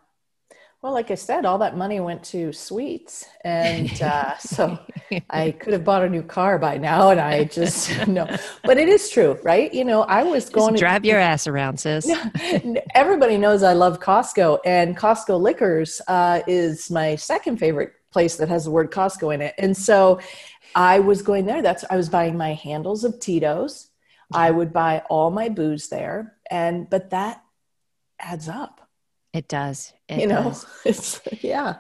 Well, 0.82 0.93
like 0.93 1.11
I 1.11 1.14
said, 1.14 1.44
all 1.46 1.58
that 1.58 1.76
money 1.76 2.00
went 2.00 2.23
to 2.25 2.52
sweets. 2.52 3.26
And 3.44 3.90
uh, 4.02 4.37
so 4.38 4.78
I 5.31 5.52
could 5.52 5.73
have 5.73 5.84
bought 5.84 6.05
a 6.05 6.08
new 6.08 6.23
car 6.23 6.58
by 6.58 6.78
now. 6.78 7.11
And 7.11 7.20
I 7.20 7.44
just, 7.44 8.06
no. 8.08 8.26
But 8.62 8.78
it 8.78 8.88
is 8.88 9.11
true, 9.11 9.38
right? 9.43 9.73
You 9.73 9.84
know, 9.84 10.02
I 10.02 10.23
was 10.23 10.49
going 10.49 10.75
just 10.75 10.80
to 10.80 10.85
drive 10.87 11.04
your 11.04 11.18
ass 11.18 11.47
around, 11.47 11.80
sis. 11.80 12.11
Everybody 12.95 13.38
knows 13.38 13.62
I 13.62 13.73
love 13.73 14.00
Costco. 14.00 14.61
And 14.64 14.97
Costco 14.97 15.40
Liquors 15.40 16.00
uh, 16.09 16.42
is 16.47 16.90
my 16.90 17.16
second 17.16 17.56
favorite 17.59 17.92
place 18.12 18.37
that 18.37 18.49
has 18.49 18.64
the 18.64 18.71
word 18.71 18.90
Costco 18.90 19.35
in 19.35 19.40
it. 19.40 19.54
And 19.59 19.76
so 19.76 20.21
I 20.75 21.00
was 21.00 21.23
going 21.23 21.47
there. 21.47 21.62
That's, 21.62 21.85
I 21.90 21.97
was 21.97 22.09
buying 22.09 22.37
my 22.37 22.52
handles 22.52 23.02
of 23.02 23.18
Tito's. 23.18 23.90
I 24.33 24.50
would 24.50 24.73
buy 24.73 25.02
all 25.09 25.30
my 25.30 25.49
booze 25.49 25.88
there. 25.88 26.35
And, 26.50 26.90
but 26.90 27.11
that 27.11 27.42
adds 28.21 28.49
up 28.49 28.86
it 29.37 29.49
does. 29.49 29.93
It 30.09 30.21
you 30.21 30.26
know, 30.26 30.45
does. 30.45 30.66
it's 30.85 31.21
yeah. 31.43 31.76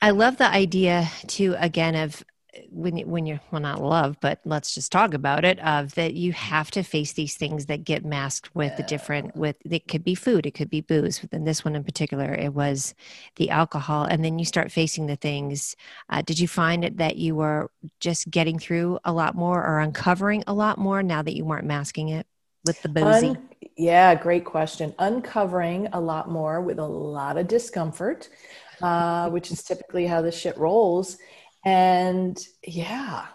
I 0.00 0.10
love 0.10 0.36
the 0.36 0.48
idea 0.48 1.08
too. 1.26 1.56
Again, 1.58 1.94
of 1.96 2.22
when 2.70 2.96
you, 2.96 3.06
when 3.06 3.26
you're 3.26 3.40
well, 3.50 3.60
not 3.60 3.82
love, 3.82 4.16
but 4.20 4.40
let's 4.44 4.74
just 4.74 4.92
talk 4.92 5.14
about 5.14 5.44
it. 5.44 5.58
Of 5.60 5.94
that 5.94 6.14
you 6.14 6.32
have 6.32 6.70
to 6.72 6.82
face 6.82 7.12
these 7.12 7.34
things 7.34 7.66
that 7.66 7.84
get 7.84 8.04
masked 8.04 8.54
with 8.54 8.72
yeah. 8.72 8.76
the 8.76 8.82
different. 8.84 9.36
With 9.36 9.56
it 9.64 9.88
could 9.88 10.04
be 10.04 10.14
food, 10.14 10.46
it 10.46 10.52
could 10.52 10.70
be 10.70 10.80
booze. 10.80 11.18
But 11.18 11.30
then 11.30 11.44
this 11.44 11.64
one 11.64 11.74
in 11.74 11.84
particular, 11.84 12.32
it 12.32 12.54
was 12.54 12.94
the 13.36 13.50
alcohol, 13.50 14.04
and 14.04 14.24
then 14.24 14.38
you 14.38 14.44
start 14.44 14.72
facing 14.72 15.06
the 15.06 15.16
things. 15.16 15.76
Uh, 16.08 16.22
did 16.22 16.38
you 16.38 16.48
find 16.48 16.84
it 16.84 16.98
that 16.98 17.16
you 17.16 17.34
were 17.34 17.70
just 18.00 18.30
getting 18.30 18.58
through 18.58 18.98
a 19.04 19.12
lot 19.12 19.34
more 19.34 19.64
or 19.64 19.80
uncovering 19.80 20.44
a 20.46 20.54
lot 20.54 20.78
more 20.78 21.02
now 21.02 21.22
that 21.22 21.34
you 21.34 21.44
weren't 21.44 21.66
masking 21.66 22.10
it? 22.10 22.26
With 22.66 22.82
the 22.82 22.88
boozy? 22.88 23.28
Un- 23.28 23.48
yeah, 23.76 24.14
great 24.14 24.44
question. 24.44 24.94
Uncovering 24.98 25.88
a 25.92 26.00
lot 26.00 26.30
more 26.30 26.60
with 26.60 26.78
a 26.78 26.86
lot 26.86 27.36
of 27.38 27.48
discomfort, 27.48 28.28
uh, 28.82 29.30
which 29.30 29.50
is 29.50 29.62
typically 29.62 30.06
how 30.06 30.22
the 30.22 30.32
shit 30.32 30.56
rolls. 30.58 31.18
And 31.64 32.38
yeah, 32.66 33.26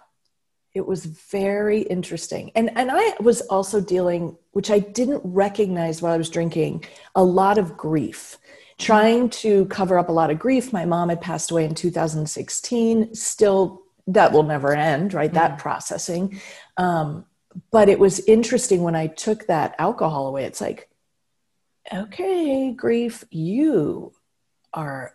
it 0.74 0.86
was 0.86 1.06
very 1.06 1.82
interesting. 1.82 2.52
And 2.56 2.76
and 2.78 2.90
I 2.92 3.16
was 3.20 3.42
also 3.42 3.82
dealing, 3.82 4.38
which 4.52 4.72
I 4.72 4.80
didn't 4.80 5.22
recognize 5.24 6.02
while 6.02 6.14
I 6.14 6.18
was 6.18 6.30
drinking, 6.30 6.86
a 7.16 7.24
lot 7.24 7.58
of 7.58 7.78
grief. 7.78 8.38
Trying 8.78 9.30
to 9.30 9.66
cover 9.66 10.00
up 10.00 10.10
a 10.10 10.12
lot 10.12 10.32
of 10.32 10.40
grief. 10.40 10.74
My 10.74 10.86
mom 10.86 11.10
had 11.10 11.22
passed 11.22 11.52
away 11.52 11.66
in 11.66 11.76
2016. 11.76 13.14
Still, 13.14 13.84
that 14.08 14.32
will 14.32 14.42
never 14.42 14.74
end, 14.74 15.14
right? 15.14 15.32
That 15.32 15.60
processing. 15.60 16.42
Um, 16.78 17.26
but 17.72 17.90
it 17.90 18.00
was 18.00 18.20
interesting 18.22 18.84
when 18.84 18.96
I 18.96 19.08
took 19.08 19.48
that 19.48 19.76
alcohol 19.80 20.28
away. 20.28 20.46
It's 20.46 20.62
like, 20.62 20.90
okay, 21.94 22.72
grief, 22.72 23.24
you 23.30 24.14
are 24.74 25.14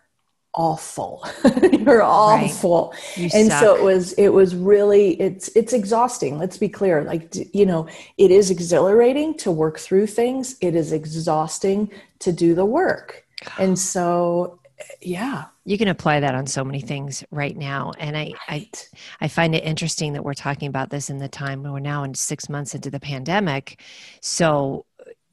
awful. 0.53 1.23
You're 1.71 2.01
awful. 2.01 2.93
Right. 2.93 3.17
you 3.17 3.29
and 3.33 3.47
suck. 3.49 3.59
so 3.59 3.75
it 3.75 3.83
was 3.83 4.13
it 4.13 4.29
was 4.29 4.55
really 4.55 5.19
it's 5.21 5.49
it's 5.49 5.71
exhausting. 5.73 6.37
Let's 6.39 6.57
be 6.57 6.67
clear. 6.67 7.03
Like 7.03 7.33
you 7.53 7.65
know 7.65 7.87
it 8.17 8.31
is 8.31 8.49
exhilarating 8.49 9.35
to 9.37 9.51
work 9.51 9.79
through 9.79 10.07
things. 10.07 10.57
It 10.59 10.75
is 10.75 10.91
exhausting 10.91 11.91
to 12.19 12.33
do 12.33 12.55
the 12.55 12.65
work. 12.65 13.25
And 13.59 13.77
so 13.77 14.59
yeah 15.01 15.45
you 15.65 15.77
can 15.77 15.87
apply 15.87 16.19
that 16.19 16.35
on 16.35 16.47
so 16.47 16.63
many 16.63 16.81
things 16.81 17.23
right 17.31 17.55
now 17.55 17.91
and 17.99 18.17
I, 18.17 18.33
right. 18.49 18.89
I 19.21 19.25
i 19.25 19.27
find 19.27 19.53
it 19.53 19.63
interesting 19.63 20.13
that 20.13 20.23
we're 20.23 20.33
talking 20.33 20.67
about 20.67 20.89
this 20.89 21.09
in 21.09 21.17
the 21.17 21.27
time 21.27 21.63
when 21.63 21.71
we're 21.71 21.79
now 21.79 22.03
in 22.03 22.13
six 22.13 22.49
months 22.49 22.75
into 22.75 22.89
the 22.89 22.99
pandemic 22.99 23.81
so 24.21 24.85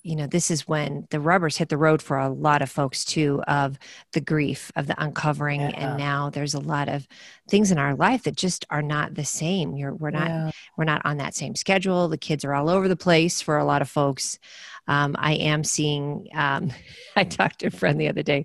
you 0.05 0.15
know 0.15 0.27
this 0.27 0.51
is 0.51 0.69
when 0.69 1.07
the 1.11 1.19
rubbers 1.19 1.57
hit 1.57 1.71
the 1.71 1.79
road 1.79 2.01
for 2.01 2.19
a 2.19 2.29
lot 2.29 2.63
of 2.63 2.71
folks 2.71 3.05
too 3.05 3.43
of 3.49 3.79
the 4.13 4.21
grief 4.21 4.71
of 4.77 4.87
the 4.87 5.03
uncovering 5.03 5.63
yeah. 5.63 5.71
and 5.71 5.99
now 5.99 6.31
there's 6.31 6.55
a 6.55 6.61
lot 6.61 6.89
of 6.89 7.09
things 7.49 7.73
in 7.73 7.79
our 7.79 7.95
life 7.97 8.23
that 8.23 8.37
just 8.37 8.65
are 8.71 8.83
not 8.83 9.15
the 9.15 9.25
same 9.25 9.75
You're, 9.75 9.95
we're 9.95 10.11
not 10.11 10.29
yeah. 10.29 10.51
we're 10.77 10.85
not 10.85 11.03
on 11.05 11.17
that 11.17 11.35
same 11.35 11.57
schedule 11.57 12.09
the 12.09 12.19
kids 12.19 12.45
are 12.45 12.55
all 12.55 12.69
over 12.69 12.87
the 12.87 12.97
place 12.97 13.41
for 13.41 13.57
a 13.57 13.65
lot 13.65 13.83
of 13.83 13.89
folks 13.89 14.39
um, 14.87 15.17
i 15.19 15.33
am 15.33 15.65
seeing 15.65 16.29
um, 16.35 16.71
i 17.17 17.25
talked 17.25 17.61
to 17.61 17.67
a 17.67 17.71
friend 17.71 17.99
the 17.99 18.09
other 18.09 18.23
day 18.23 18.45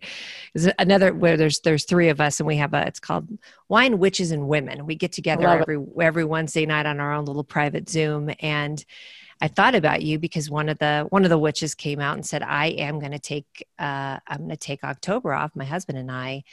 there's 0.56 0.74
another 0.80 1.14
where 1.14 1.36
there's 1.36 1.60
there's 1.60 1.84
three 1.84 2.08
of 2.08 2.22
us 2.22 2.40
and 2.40 2.48
we 2.48 2.56
have 2.56 2.74
a 2.74 2.88
it's 2.88 3.02
called 3.02 3.28
wine 3.68 4.00
witches 4.00 4.32
and 4.32 4.48
women 4.48 4.86
we 4.86 4.96
get 4.96 5.12
together 5.12 5.48
every 5.48 5.76
it. 5.76 6.02
every 6.02 6.24
wednesday 6.24 6.66
night 6.66 6.86
on 6.86 7.02
our 7.02 7.14
own 7.14 7.26
little 7.26 7.44
private 7.44 7.90
zoom 7.90 8.32
and 8.40 8.86
I 9.42 9.48
thought 9.48 9.76
about 9.76 10.02
you 10.02 10.20
because 10.20 10.50
one 10.50 10.70
of 10.70 10.80
the 10.80 11.06
one 11.10 11.24
of 11.24 11.30
the 11.30 11.38
witches 11.38 11.76
came 11.76 12.00
out 12.00 12.16
and 12.16 12.26
said, 12.26 12.44
"I 12.44 12.68
am 12.68 13.00
going 13.00 13.12
to 13.12 13.20
take 13.20 13.66
uh, 13.78 14.20
I'm 14.28 14.40
going 14.40 14.50
to 14.50 14.58
take 14.58 14.84
October 14.84 15.34
off." 15.34 15.56
My 15.56 15.66
husband 15.66 15.98
and 15.98 16.12
I 16.12 16.44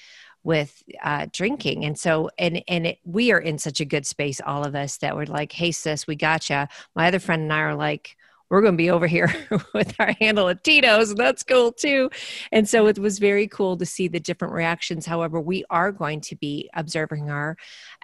with 0.45 0.83
uh, 1.03 1.27
drinking, 1.33 1.85
and 1.85 1.99
so 1.99 2.31
and 2.39 2.63
and 2.69 2.87
it, 2.87 2.99
we 3.05 3.33
are 3.33 3.41
in 3.41 3.59
such 3.59 3.81
a 3.81 3.85
good 3.85 4.07
space, 4.07 4.41
all 4.41 4.65
of 4.65 4.75
us, 4.75 4.99
that 4.99 5.17
we're 5.17 5.27
like, 5.27 5.53
"Hey, 5.53 5.73
sis, 5.73 6.07
we 6.07 6.17
gotcha." 6.17 6.69
My 6.95 7.09
other 7.09 7.19
friend 7.19 7.43
and 7.43 7.53
I 7.53 7.61
are 7.61 7.75
like 7.75 8.17
we're 8.49 8.61
going 8.61 8.75
to 8.75 8.79
be 8.79 8.91
over 8.91 9.07
here 9.07 9.33
with 9.75 9.95
our 9.99 10.13
handle 10.21 10.49
of 10.49 10.63
Tito's, 10.63 11.11
and 11.11 11.19
that's 11.19 11.43
cool 11.43 11.73
too. 11.73 12.11
And 12.53 12.69
so 12.69 12.87
it 12.87 12.99
was 12.99 13.19
very 13.19 13.49
cool 13.49 13.77
to 13.77 13.87
see 13.87 14.09
the 14.09 14.21
different 14.21 14.55
reactions. 14.55 15.07
However, 15.07 15.41
we 15.41 15.65
are 15.71 15.91
going 15.91 16.21
to 16.23 16.37
be 16.37 16.71
observing 16.75 17.27
her, 17.27 17.57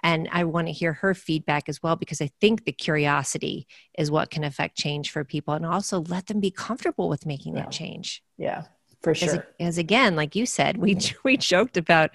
and 0.03 0.29
I 0.31 0.43
want 0.43 0.67
to 0.67 0.73
hear 0.73 0.93
her 0.93 1.15
feedback 1.15 1.67
as 1.69 1.81
well 1.81 1.95
because 1.95 2.21
I 2.21 2.29
think 2.39 2.65
the 2.65 2.71
curiosity 2.71 3.67
is 3.97 4.11
what 4.11 4.29
can 4.29 4.43
affect 4.43 4.77
change 4.77 5.09
for 5.09 5.23
people, 5.23 5.53
and 5.53 5.65
also 5.65 6.01
let 6.01 6.27
them 6.27 6.39
be 6.39 6.51
comfortable 6.51 7.09
with 7.09 7.25
making 7.25 7.55
yeah. 7.55 7.63
that 7.63 7.71
change. 7.71 8.21
Yeah 8.37 8.65
for 9.03 9.13
sure. 9.13 9.35
As, 9.35 9.41
as, 9.59 9.77
again, 9.77 10.15
like 10.15 10.35
you 10.35 10.45
said, 10.45 10.77
we 10.77 10.97
we 11.23 11.37
joked 11.37 11.77
about 11.77 12.11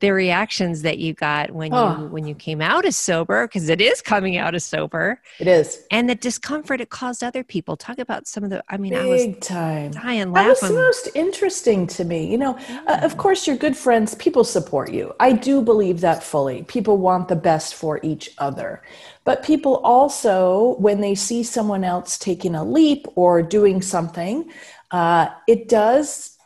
the 0.00 0.10
reactions 0.10 0.82
that 0.82 0.98
you 0.98 1.14
got 1.14 1.52
when 1.52 1.72
oh. 1.72 1.98
you 1.98 2.06
when 2.08 2.26
you 2.26 2.34
came 2.34 2.60
out 2.60 2.84
as 2.84 2.96
sober, 2.96 3.46
because 3.46 3.68
it 3.68 3.80
is 3.80 4.02
coming 4.02 4.36
out 4.36 4.54
as 4.54 4.64
sober. 4.64 5.20
It 5.38 5.46
is, 5.46 5.86
and 5.90 6.10
the 6.10 6.14
discomfort 6.16 6.80
it 6.80 6.90
caused 6.90 7.22
other 7.22 7.44
people. 7.44 7.76
Talk 7.76 7.98
about 7.98 8.26
some 8.26 8.44
of 8.44 8.50
the. 8.50 8.62
I 8.68 8.76
mean, 8.76 8.92
Big 8.92 9.00
I 9.00 9.06
was 9.06 9.46
time 9.46 9.90
dying 9.92 10.32
laughing. 10.32 10.32
That 10.32 10.48
was 10.48 10.60
the 10.60 10.74
most 10.74 11.08
interesting 11.14 11.86
to 11.86 12.04
me. 12.04 12.30
You 12.30 12.38
know, 12.38 12.58
yeah. 12.68 12.82
uh, 12.86 12.98
of 13.02 13.16
course, 13.16 13.46
your 13.46 13.56
good 13.56 13.76
friends, 13.76 14.14
people 14.16 14.44
support 14.44 14.92
you. 14.92 15.14
I 15.20 15.32
do 15.32 15.62
believe 15.62 16.00
that 16.00 16.22
fully. 16.22 16.64
People 16.64 16.98
want 16.98 17.28
the 17.28 17.36
best 17.36 17.74
for 17.74 18.00
each 18.02 18.30
other. 18.38 18.82
But 19.24 19.42
people 19.42 19.76
also, 19.76 20.76
when 20.78 21.00
they 21.00 21.14
see 21.14 21.42
someone 21.42 21.82
else 21.82 22.18
taking 22.18 22.54
a 22.54 22.62
leap 22.62 23.06
or 23.14 23.42
doing 23.42 23.80
something, 23.80 24.50
uh, 24.90 25.28
it 25.46 25.68
does, 25.68 26.36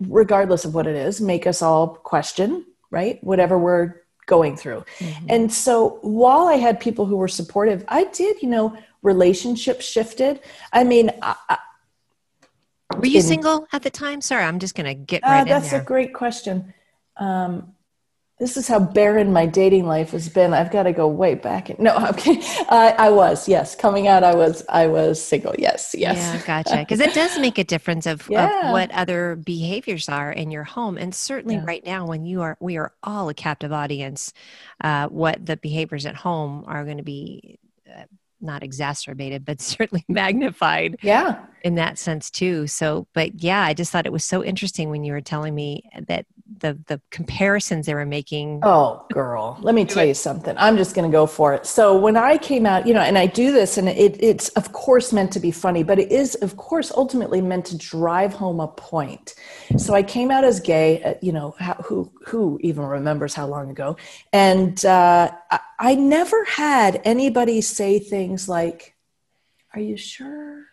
regardless 0.00 0.64
of 0.64 0.74
what 0.74 0.86
it 0.86 0.96
is, 0.96 1.20
make 1.20 1.46
us 1.46 1.62
all 1.62 1.88
question, 1.88 2.64
right? 2.90 3.22
Whatever 3.22 3.58
we're 3.58 4.02
going 4.26 4.56
through. 4.56 4.84
Mm-hmm. 4.98 5.26
And 5.28 5.52
so 5.52 5.98
while 6.02 6.46
I 6.46 6.54
had 6.54 6.80
people 6.80 7.06
who 7.06 7.16
were 7.16 7.28
supportive, 7.28 7.84
I 7.88 8.04
did, 8.04 8.42
you 8.42 8.48
know, 8.48 8.76
relationships 9.02 9.84
shifted. 9.84 10.40
I 10.72 10.84
mean, 10.84 11.10
I, 11.22 11.58
were 12.96 13.06
you 13.06 13.18
in, 13.18 13.22
single 13.22 13.66
at 13.72 13.82
the 13.82 13.90
time? 13.90 14.20
Sorry, 14.20 14.44
I'm 14.44 14.58
just 14.58 14.74
going 14.74 14.86
to 14.86 14.94
get 14.94 15.24
uh, 15.24 15.28
right 15.28 15.40
uh, 15.40 15.44
That's 15.44 15.72
a 15.72 15.80
great 15.80 16.14
question. 16.14 16.72
Um, 17.16 17.74
this 18.38 18.56
is 18.56 18.68
how 18.68 18.78
barren 18.78 19.32
my 19.32 19.46
dating 19.46 19.86
life 19.86 20.12
has 20.12 20.28
been. 20.28 20.54
I've 20.54 20.70
got 20.70 20.84
to 20.84 20.92
go 20.92 21.08
way 21.08 21.34
back. 21.34 21.76
No, 21.78 21.96
okay. 22.10 22.40
Uh, 22.68 22.94
I 22.96 23.10
was, 23.10 23.48
yes. 23.48 23.74
Coming 23.74 24.06
out, 24.06 24.22
I 24.22 24.34
was, 24.34 24.64
I 24.68 24.86
was 24.86 25.20
single. 25.20 25.54
Yes, 25.58 25.94
yes. 25.98 26.16
Yeah, 26.16 26.46
gotcha. 26.46 26.76
Because 26.76 27.00
it 27.00 27.14
does 27.14 27.38
make 27.38 27.58
a 27.58 27.64
difference 27.64 28.06
of, 28.06 28.26
yeah. 28.30 28.68
of, 28.68 28.72
what 28.72 28.92
other 28.92 29.36
behaviors 29.36 30.08
are 30.08 30.30
in 30.30 30.50
your 30.50 30.64
home, 30.64 30.96
and 30.96 31.14
certainly 31.14 31.56
yeah. 31.56 31.64
right 31.64 31.84
now, 31.84 32.06
when 32.06 32.24
you 32.24 32.42
are, 32.42 32.56
we 32.60 32.76
are 32.76 32.92
all 33.02 33.28
a 33.28 33.34
captive 33.34 33.72
audience. 33.72 34.32
Uh, 34.82 35.08
what 35.08 35.44
the 35.44 35.56
behaviors 35.56 36.06
at 36.06 36.14
home 36.14 36.64
are 36.66 36.84
going 36.84 36.98
to 36.98 37.02
be. 37.02 37.58
Uh, 37.88 38.02
not 38.40 38.62
exacerbated, 38.62 39.44
but 39.44 39.60
certainly 39.60 40.04
magnified. 40.06 40.96
Yeah. 41.02 41.44
In 41.64 41.74
that 41.74 41.98
sense 41.98 42.30
too. 42.30 42.68
So, 42.68 43.08
but 43.12 43.42
yeah, 43.42 43.62
I 43.62 43.74
just 43.74 43.90
thought 43.90 44.06
it 44.06 44.12
was 44.12 44.24
so 44.24 44.44
interesting 44.44 44.90
when 44.90 45.02
you 45.02 45.12
were 45.12 45.20
telling 45.20 45.56
me 45.56 45.82
that 46.06 46.24
the 46.56 46.78
the 46.86 47.00
comparisons 47.10 47.86
they 47.86 47.94
were 47.94 48.06
making. 48.06 48.60
Oh, 48.62 49.04
girl, 49.12 49.58
let 49.60 49.74
me 49.74 49.84
tell 49.84 50.04
you 50.04 50.14
something. 50.14 50.54
I'm 50.58 50.76
just 50.76 50.94
going 50.94 51.08
to 51.10 51.14
go 51.14 51.26
for 51.26 51.54
it. 51.54 51.66
So 51.66 51.98
when 51.98 52.16
I 52.16 52.38
came 52.38 52.64
out, 52.66 52.86
you 52.86 52.94
know, 52.94 53.00
and 53.00 53.18
I 53.18 53.26
do 53.26 53.52
this, 53.52 53.76
and 53.78 53.88
it, 53.88 54.22
it's 54.22 54.48
of 54.50 54.72
course 54.72 55.12
meant 55.12 55.32
to 55.32 55.40
be 55.40 55.50
funny, 55.50 55.82
but 55.82 55.98
it 55.98 56.10
is 56.10 56.34
of 56.36 56.56
course 56.56 56.90
ultimately 56.96 57.40
meant 57.40 57.66
to 57.66 57.76
drive 57.76 58.32
home 58.32 58.60
a 58.60 58.68
point. 58.68 59.34
So 59.76 59.94
I 59.94 60.02
came 60.02 60.30
out 60.30 60.44
as 60.44 60.60
gay. 60.60 61.02
Uh, 61.02 61.14
you 61.20 61.32
know, 61.32 61.54
who 61.84 62.10
who 62.26 62.58
even 62.62 62.84
remembers 62.84 63.34
how 63.34 63.46
long 63.46 63.70
ago? 63.70 63.96
And 64.32 64.84
uh, 64.84 65.30
I, 65.50 65.60
I 65.78 65.94
never 65.94 66.44
had 66.44 67.02
anybody 67.04 67.60
say 67.60 67.98
things 67.98 68.48
like, 68.48 68.96
"Are 69.74 69.80
you 69.80 69.96
sure?" 69.96 70.64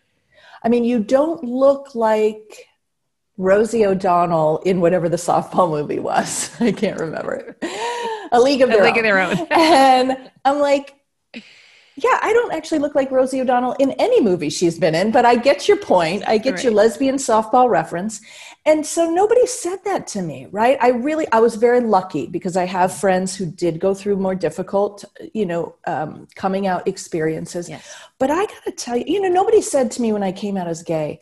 I 0.63 0.69
mean, 0.69 0.83
you 0.83 0.99
don't 0.99 1.43
look 1.43 1.93
like 1.93 2.67
Rosie 3.37 3.85
O'Donnell 3.85 4.59
in 4.59 4.79
whatever 4.79 5.09
the 5.09 5.17
softball 5.17 5.69
movie 5.69 5.99
was. 5.99 6.49
I 6.59 6.71
can't 6.71 6.99
remember. 6.99 7.57
A 8.31 8.39
League 8.39 8.61
of 8.61 8.69
Their, 8.69 8.83
League 8.83 8.93
Own. 8.93 8.99
Of 8.99 9.03
their 9.03 9.19
Own. 9.19 9.47
and 9.51 10.31
I'm 10.43 10.59
like, 10.59 10.95
yeah, 11.97 12.19
I 12.21 12.33
don't 12.33 12.53
actually 12.53 12.79
look 12.79 12.93
like 12.93 13.09
Rosie 13.09 13.39
O'Donnell 13.39 13.73
in 13.73 13.91
any 13.91 14.19
movie 14.19 14.49
she's 14.49 14.77
been 14.77 14.93
in, 14.95 15.11
but 15.11 15.23
I 15.23 15.35
get 15.35 15.67
your 15.67 15.77
point. 15.77 16.23
I 16.27 16.37
get 16.37 16.55
right. 16.55 16.63
your 16.65 16.73
lesbian 16.73 17.15
softball 17.15 17.69
reference. 17.69 18.19
And 18.65 18.85
so 18.85 19.09
nobody 19.09 19.45
said 19.47 19.79
that 19.85 20.05
to 20.07 20.21
me, 20.21 20.47
right? 20.51 20.77
I 20.81 20.89
really, 20.89 21.25
I 21.31 21.39
was 21.39 21.55
very 21.55 21.79
lucky 21.79 22.27
because 22.27 22.57
I 22.57 22.65
have 22.65 22.93
friends 22.93 23.33
who 23.33 23.45
did 23.45 23.79
go 23.79 23.93
through 23.93 24.17
more 24.17 24.35
difficult, 24.35 25.05
you 25.33 25.45
know, 25.45 25.75
um, 25.87 26.27
coming 26.35 26.67
out 26.67 26.85
experiences. 26.85 27.69
Yes. 27.69 27.95
But 28.19 28.29
I 28.29 28.45
got 28.45 28.63
to 28.65 28.71
tell 28.71 28.97
you, 28.97 29.05
you 29.07 29.21
know, 29.21 29.29
nobody 29.29 29.61
said 29.61 29.89
to 29.91 30.01
me 30.01 30.11
when 30.11 30.23
I 30.23 30.33
came 30.33 30.57
out 30.57 30.67
as 30.67 30.83
gay, 30.83 31.19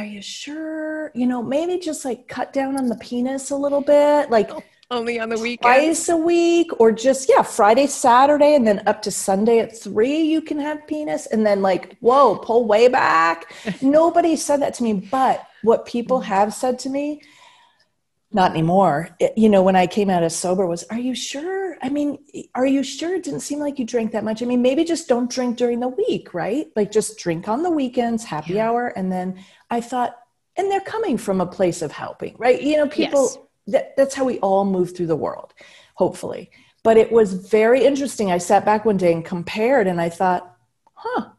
are 0.00 0.04
you 0.04 0.22
sure? 0.22 1.12
You 1.14 1.26
know, 1.26 1.42
maybe 1.42 1.78
just 1.78 2.04
like 2.04 2.26
cut 2.26 2.52
down 2.52 2.78
on 2.78 2.88
the 2.88 2.96
penis 2.96 3.50
a 3.50 3.56
little 3.56 3.82
bit, 3.82 4.30
like 4.30 4.50
oh, 4.50 4.62
only 4.90 5.20
on 5.20 5.28
the 5.28 5.38
weekend, 5.38 5.60
twice 5.60 6.08
a 6.08 6.16
week, 6.16 6.70
or 6.80 6.90
just 6.90 7.28
yeah, 7.28 7.42
Friday, 7.42 7.86
Saturday, 7.86 8.54
and 8.54 8.66
then 8.66 8.82
up 8.86 9.02
to 9.02 9.10
Sunday 9.10 9.58
at 9.58 9.78
three, 9.78 10.22
you 10.22 10.40
can 10.40 10.58
have 10.58 10.86
penis, 10.86 11.26
and 11.26 11.44
then 11.44 11.60
like 11.60 11.96
whoa, 12.00 12.36
pull 12.36 12.64
way 12.64 12.88
back. 12.88 13.52
Nobody 13.82 14.36
said 14.36 14.62
that 14.62 14.72
to 14.74 14.82
me, 14.82 14.94
but 14.94 15.46
what 15.62 15.84
people 15.84 16.20
mm. 16.20 16.24
have 16.24 16.54
said 16.54 16.78
to 16.80 16.88
me, 16.88 17.20
not 18.32 18.52
anymore. 18.52 19.10
It, 19.18 19.36
you 19.36 19.48
know, 19.48 19.62
when 19.62 19.76
I 19.76 19.86
came 19.86 20.10
out 20.10 20.22
as 20.22 20.36
sober, 20.36 20.66
was 20.66 20.84
are 20.84 20.98
you 20.98 21.14
sure? 21.14 21.76
I 21.82 21.88
mean, 21.88 22.18
are 22.54 22.66
you 22.66 22.82
sure? 22.82 23.14
It 23.14 23.24
didn't 23.24 23.40
seem 23.40 23.58
like 23.58 23.78
you 23.78 23.84
drank 23.84 24.12
that 24.12 24.24
much. 24.24 24.42
I 24.42 24.46
mean, 24.46 24.62
maybe 24.62 24.84
just 24.84 25.08
don't 25.08 25.30
drink 25.30 25.56
during 25.56 25.80
the 25.80 25.88
week, 25.88 26.32
right? 26.32 26.66
Like 26.76 26.92
just 26.92 27.18
drink 27.18 27.48
on 27.48 27.62
the 27.62 27.70
weekends, 27.70 28.24
happy 28.24 28.54
yeah. 28.54 28.68
hour, 28.68 28.88
and 28.88 29.10
then 29.10 29.42
I 29.70 29.80
thought, 29.80 30.16
and 30.56 30.70
they're 30.70 30.80
coming 30.80 31.16
from 31.16 31.40
a 31.40 31.46
place 31.46 31.82
of 31.82 31.90
helping, 31.90 32.36
right? 32.38 32.60
You 32.60 32.76
know, 32.76 32.88
people, 32.88 33.24
yes. 33.24 33.38
that, 33.68 33.96
that's 33.96 34.14
how 34.14 34.24
we 34.24 34.38
all 34.40 34.64
move 34.64 34.96
through 34.96 35.06
the 35.06 35.16
world, 35.16 35.54
hopefully. 35.94 36.50
But 36.82 36.96
it 36.96 37.12
was 37.12 37.34
very 37.34 37.84
interesting. 37.84 38.30
I 38.30 38.38
sat 38.38 38.64
back 38.64 38.84
one 38.84 38.96
day 38.96 39.12
and 39.12 39.24
compared, 39.24 39.86
and 39.86 40.00
I 40.00 40.08
thought, 40.08 40.56
huh, 40.94 41.30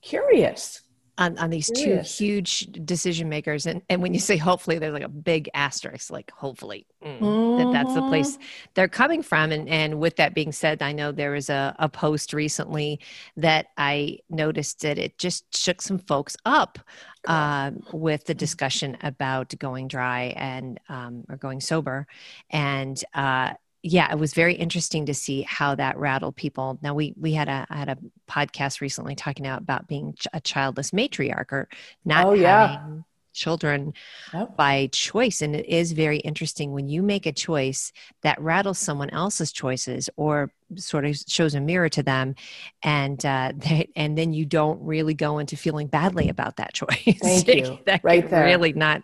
curious 0.00 0.80
on, 1.18 1.36
on 1.38 1.50
these 1.50 1.70
two 1.70 1.98
huge 1.98 2.60
decision 2.84 3.28
makers 3.28 3.66
and, 3.66 3.82
and 3.90 4.00
when 4.00 4.14
you 4.14 4.20
say 4.20 4.36
hopefully 4.36 4.78
there's 4.78 4.92
like 4.92 5.02
a 5.02 5.08
big 5.08 5.50
asterisk 5.52 6.10
like 6.10 6.30
hopefully 6.30 6.86
mm, 7.04 7.18
mm-hmm. 7.18 7.58
that 7.58 7.72
that's 7.72 7.94
the 7.94 8.02
place 8.02 8.32
mm-hmm. 8.32 8.44
they're 8.74 8.88
coming 8.88 9.22
from 9.22 9.50
and 9.50 9.68
and 9.68 9.98
with 9.98 10.16
that 10.16 10.32
being 10.32 10.52
said 10.52 10.80
i 10.80 10.92
know 10.92 11.10
there 11.10 11.32
was 11.32 11.50
a, 11.50 11.74
a 11.80 11.88
post 11.88 12.32
recently 12.32 13.00
that 13.36 13.66
i 13.76 14.16
noticed 14.30 14.80
that 14.80 14.96
it 14.96 15.18
just 15.18 15.44
shook 15.56 15.82
some 15.82 15.98
folks 15.98 16.36
up 16.44 16.78
um, 17.26 17.82
with 17.92 18.24
the 18.24 18.34
discussion 18.34 18.96
about 19.02 19.52
going 19.58 19.88
dry 19.88 20.32
and 20.36 20.78
um, 20.88 21.24
or 21.28 21.36
going 21.36 21.60
sober 21.60 22.06
and 22.50 23.04
uh, 23.14 23.52
yeah, 23.90 24.10
it 24.12 24.18
was 24.18 24.34
very 24.34 24.54
interesting 24.54 25.06
to 25.06 25.14
see 25.14 25.42
how 25.42 25.74
that 25.76 25.96
rattled 25.96 26.36
people. 26.36 26.78
Now 26.82 26.94
we 26.94 27.14
we 27.18 27.32
had 27.32 27.48
a 27.48 27.66
I 27.70 27.76
had 27.76 27.88
a 27.88 27.98
podcast 28.28 28.80
recently 28.80 29.14
talking 29.14 29.46
about 29.46 29.88
being 29.88 30.14
a 30.32 30.40
childless 30.40 30.90
matriarch 30.90 31.52
or 31.52 31.68
not 32.04 32.26
oh, 32.26 32.32
yeah. 32.34 32.78
having 32.78 33.04
children 33.32 33.94
Yep. 34.34 34.56
by 34.56 34.88
choice. 34.92 35.40
And 35.42 35.54
it 35.54 35.66
is 35.66 35.92
very 35.92 36.18
interesting 36.18 36.72
when 36.72 36.88
you 36.88 37.02
make 37.02 37.24
a 37.24 37.32
choice 37.32 37.92
that 38.22 38.40
rattles 38.40 38.78
someone 38.78 39.10
else's 39.10 39.52
choices 39.52 40.10
or 40.16 40.50
sort 40.74 41.04
of 41.04 41.16
shows 41.28 41.54
a 41.54 41.60
mirror 41.60 41.88
to 41.90 42.02
them, 42.02 42.34
and 42.82 43.24
uh, 43.24 43.52
they, 43.56 43.88
and 43.96 44.18
then 44.18 44.32
you 44.32 44.44
don't 44.44 44.80
really 44.82 45.14
go 45.14 45.38
into 45.38 45.56
feeling 45.56 45.86
badly 45.86 46.28
about 46.28 46.56
that 46.56 46.72
choice. 46.80 47.18
Thank 47.20 47.46
you. 47.48 47.78
that 47.86 48.02
Right 48.02 48.28
there. 48.28 48.44
really 48.44 48.72
not 48.72 49.02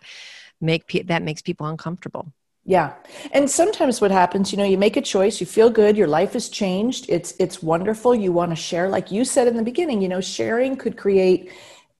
make 0.61 0.87
pe- 0.87 1.03
that 1.03 1.23
makes 1.23 1.41
people 1.41 1.67
uncomfortable. 1.67 2.31
Yeah. 2.67 2.93
And 3.31 3.49
sometimes 3.49 4.01
what 4.01 4.09
happens, 4.09 4.51
you 4.51 4.57
know, 4.57 4.63
you 4.63 4.77
make 4.77 4.97
a 4.97 5.01
choice, 5.01 5.39
you 5.39 5.45
feel 5.45 5.69
good, 5.69 5.95
your 5.95 6.07
life 6.07 6.33
has 6.33 6.49
changed. 6.49 7.05
It's 7.09 7.35
it's 7.39 7.61
wonderful. 7.61 8.15
You 8.15 8.31
want 8.31 8.51
to 8.51 8.55
share 8.55 8.89
like 8.89 9.11
you 9.11 9.23
said 9.23 9.47
in 9.47 9.55
the 9.55 9.61
beginning, 9.63 10.01
you 10.01 10.09
know, 10.09 10.19
sharing 10.21 10.75
could 10.75 10.97
create 10.97 11.51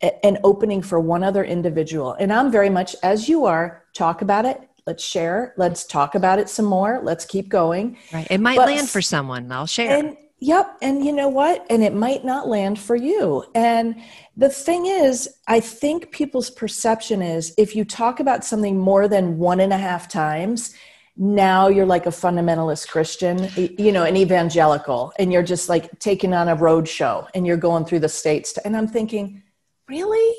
a- 0.02 0.26
an 0.26 0.40
opening 0.44 0.82
for 0.82 1.00
one 1.00 1.24
other 1.24 1.44
individual. 1.44 2.14
And 2.14 2.34
I'm 2.34 2.52
very 2.52 2.70
much 2.72 2.96
as 3.04 3.30
you 3.30 3.46
are, 3.46 3.84
talk 3.94 4.24
about 4.24 4.46
it, 4.46 4.60
let's 4.88 5.04
share, 5.04 5.54
let's 5.56 5.86
talk 5.86 6.16
about 6.16 6.40
it 6.40 6.50
some 6.50 6.66
more, 6.66 7.00
let's 7.04 7.26
keep 7.26 7.48
going. 7.48 7.98
Right. 8.12 8.28
It 8.30 8.40
might 8.40 8.58
But- 8.58 8.68
land 8.68 8.90
for 8.90 9.02
someone. 9.04 9.52
I'll 9.52 9.68
share. 9.68 9.96
And 9.98 10.18
yep, 10.40 10.78
and 10.82 11.06
you 11.06 11.12
know 11.12 11.30
what? 11.30 11.66
And 11.70 11.84
it 11.84 11.94
might 11.94 12.26
not 12.26 12.48
land 12.48 12.80
for 12.80 12.96
you. 12.96 13.46
And 13.56 14.02
the 14.38 14.50
thing 14.50 14.86
is, 14.86 15.30
I 15.48 15.60
think 15.60 16.12
people's 16.12 16.50
perception 16.50 17.22
is 17.22 17.54
if 17.58 17.76
you 17.76 17.86
talk 17.86 18.20
about 18.20 18.44
something 18.44 18.78
more 18.78 19.08
than 19.08 19.38
one 19.38 19.60
and 19.60 19.74
a 19.74 19.78
half 19.78 20.08
times, 20.08 20.76
now 21.18 21.70
you're 21.70 21.86
like 21.86 22.06
a 22.06 22.10
fundamentalist 22.10 22.90
Christian, 22.90 23.50
you 23.56 23.92
know, 23.92 24.04
an 24.04 24.18
evangelical, 24.18 25.14
and 25.18 25.32
you're 25.32 25.44
just 25.44 25.70
like 25.70 25.98
taking 26.00 26.34
on 26.34 26.50
a 26.50 26.56
road 26.56 26.88
show 26.88 27.28
and 27.34 27.48
you're 27.48 27.58
going 27.58 27.86
through 27.86 28.00
the 28.00 28.10
states. 28.10 28.52
To, 28.54 28.66
and 28.66 28.76
I'm 28.76 28.88
thinking, 28.88 29.42
really? 29.88 30.36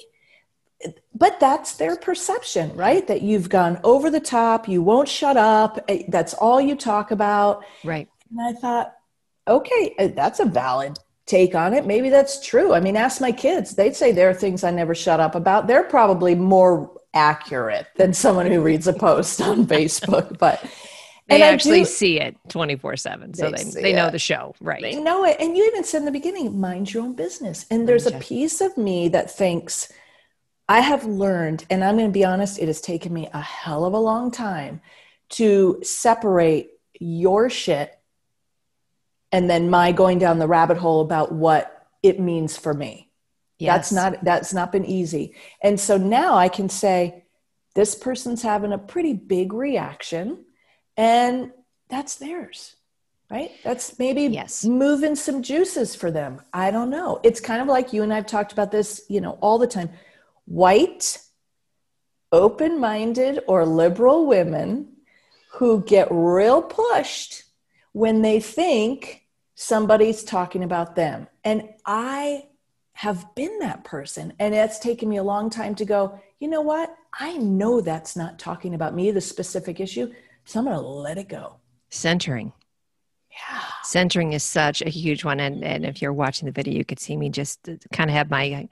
But 1.15 1.41
that's 1.41 1.77
their 1.77 1.97
perception, 1.97 2.77
right? 2.77 3.07
That 3.07 3.23
you've 3.23 3.49
gone 3.49 3.81
over 3.85 4.11
the 4.11 4.21
top, 4.21 4.69
you 4.69 4.83
won't 4.83 5.09
shut 5.09 5.39
up, 5.39 5.83
eh, 5.89 6.03
that's 6.09 6.35
all 6.35 6.61
you 6.61 6.77
talk 6.77 7.11
about. 7.11 7.65
right. 7.83 8.09
And 8.31 8.41
I 8.57 8.61
thought, 8.61 8.96
okay, 9.47 9.95
uh, 9.99 10.09
that's 10.09 10.41
a 10.41 10.45
valid 10.45 10.99
take 11.27 11.55
on 11.55 11.75
it. 11.75 11.87
Maybe 11.87 12.09
that's 12.09 12.45
true. 12.47 12.73
I 12.73 12.81
mean, 12.81 12.97
ask 12.97 13.21
my 13.21 13.33
kids. 13.33 13.75
They'd 13.75 13.97
say 13.97 14.13
there 14.13 14.31
are 14.31 14.35
things 14.35 14.63
I 14.65 14.71
never 14.71 14.95
shut 14.95 15.19
up 15.21 15.35
about. 15.35 15.67
They're 15.67 15.85
probably 15.85 16.35
more 16.35 16.93
accurate 17.15 17.87
than 17.97 18.13
someone 18.13 18.47
who 18.47 18.61
reads 18.63 18.87
a 18.87 18.93
post 18.93 19.41
on 19.41 19.67
Facebook. 19.77 20.39
But 20.39 20.65
They 21.29 21.43
actually 21.43 21.81
do- 21.81 21.85
see 21.87 22.21
it 22.21 22.37
24 22.49 22.97
7. 22.97 23.35
So 23.35 23.51
They 23.51 23.65
they, 23.65 23.83
they 23.83 23.93
know 23.93 24.07
it. 24.07 24.13
the 24.13 24.19
show. 24.19 24.55
Right. 24.61 24.83
they 24.83 24.95
know 24.97 25.25
it. 25.25 25.37
And 25.41 25.57
you 25.57 25.67
even 25.67 25.83
said 25.83 25.99
in 25.99 26.05
the 26.05 26.13
beginning, 26.13 26.61
mind 26.61 26.93
your 26.93 27.03
own 27.03 27.15
business. 27.15 27.67
And 27.71 27.89
there's 27.89 28.07
a 28.07 28.19
piece 28.19 28.61
of 28.61 28.77
me 28.77 29.09
that 29.09 29.31
thinks, 29.31 29.93
I 30.69 30.81
have 30.81 31.05
learned, 31.05 31.65
and 31.71 31.83
I'm 31.85 31.97
going 31.97 32.09
to 32.09 32.13
be 32.13 32.25
honest, 32.25 32.59
it 32.59 32.67
has 32.67 32.81
taken 32.81 33.13
me 33.13 33.29
a 33.33 33.41
hell 33.41 33.85
of 33.85 33.95
a 33.95 33.99
long 33.99 34.31
time 34.31 34.81
to 35.31 35.81
separate 35.83 36.71
your 37.01 37.49
shit 37.51 37.96
and 39.33 39.51
then 39.51 39.71
my 39.71 39.93
going 39.93 40.19
down 40.19 40.39
the 40.39 40.47
rabbit 40.47 40.77
hole 40.77 41.01
about 41.01 41.33
what 41.33 41.87
it 42.03 42.21
means 42.21 42.57
for 42.57 42.73
me. 42.75 43.11
That's 43.59 43.91
not 43.91 44.23
that's 44.23 44.53
not 44.53 44.71
been 44.71 44.85
easy. 44.85 45.35
And 45.63 45.81
so 45.81 45.97
now 45.97 46.37
I 46.37 46.49
can 46.49 46.69
say 46.69 47.25
this 47.75 47.95
person's 47.95 48.43
having 48.43 48.73
a 48.73 48.79
pretty 48.79 49.15
big 49.15 49.53
reaction 49.53 50.45
and 50.97 51.53
that's 51.89 52.17
theirs. 52.17 52.77
Right? 53.31 53.51
That's 53.65 53.99
maybe 53.99 54.23
Yes. 54.23 54.65
moving 54.65 55.17
some 55.17 55.43
juices 55.43 55.97
for 55.97 56.13
them. 56.13 56.41
I 56.53 56.71
don't 56.71 56.91
know. 56.91 57.19
It's 57.25 57.41
kind 57.41 57.61
of 57.61 57.67
like 57.67 57.93
you 57.93 58.03
and 58.05 58.13
I've 58.13 58.27
talked 58.27 58.53
about 58.53 58.71
this, 58.71 59.05
you 59.09 59.21
know, 59.21 59.39
all 59.41 59.59
the 59.59 59.67
time. 59.67 59.91
White 60.45 61.19
open-minded 62.31 63.41
or 63.49 63.65
liberal 63.67 64.27
women 64.27 64.97
who 65.55 65.83
get 65.83 66.09
real 66.11 66.63
pushed 66.63 67.45
when 67.97 68.21
they 68.21 68.39
think 68.39 69.25
somebody's 69.55 70.23
talking 70.23 70.63
about 70.63 70.97
them. 70.97 71.27
And 71.45 71.71
I 71.87 72.45
have 72.93 73.35
been 73.35 73.59
that 73.61 73.85
person. 73.85 74.35
And 74.39 74.55
it's 74.55 74.79
taken 74.79 75.09
me 75.09 75.17
a 75.17 75.23
long 75.23 75.49
time 75.49 75.75
to 75.77 75.87
go, 75.87 76.21
you 76.39 76.49
know 76.49 76.61
what? 76.61 76.95
I 77.19 77.39
know 77.39 77.81
that's 77.81 78.15
not 78.15 78.39
talking 78.39 78.75
about 78.75 78.95
me, 78.95 79.13
the 79.13 79.23
specific 79.23 79.81
issue. 79.81 80.13
So 80.45 80.59
I'm 80.59 80.67
going 80.67 80.77
to 80.77 80.83
let 80.83 81.17
it 81.17 81.31
go. 81.31 81.57
Centering. 81.89 82.53
Yeah. 83.31 83.63
Centering 83.83 84.35
is 84.35 84.43
such 84.43 84.83
a 84.83 84.91
huge 84.91 85.25
one. 85.25 85.41
And, 85.41 85.65
and 85.65 85.87
if 85.87 86.03
you're 86.03 86.13
watching 86.13 86.45
the 86.45 86.53
video, 86.53 86.75
you 86.75 86.85
could 86.85 87.01
see 87.01 87.17
me 87.17 87.31
just 87.31 87.67
uh, 87.67 87.77
kind 87.95 88.11
of 88.11 88.17
have 88.17 88.29
my, 88.31 88.69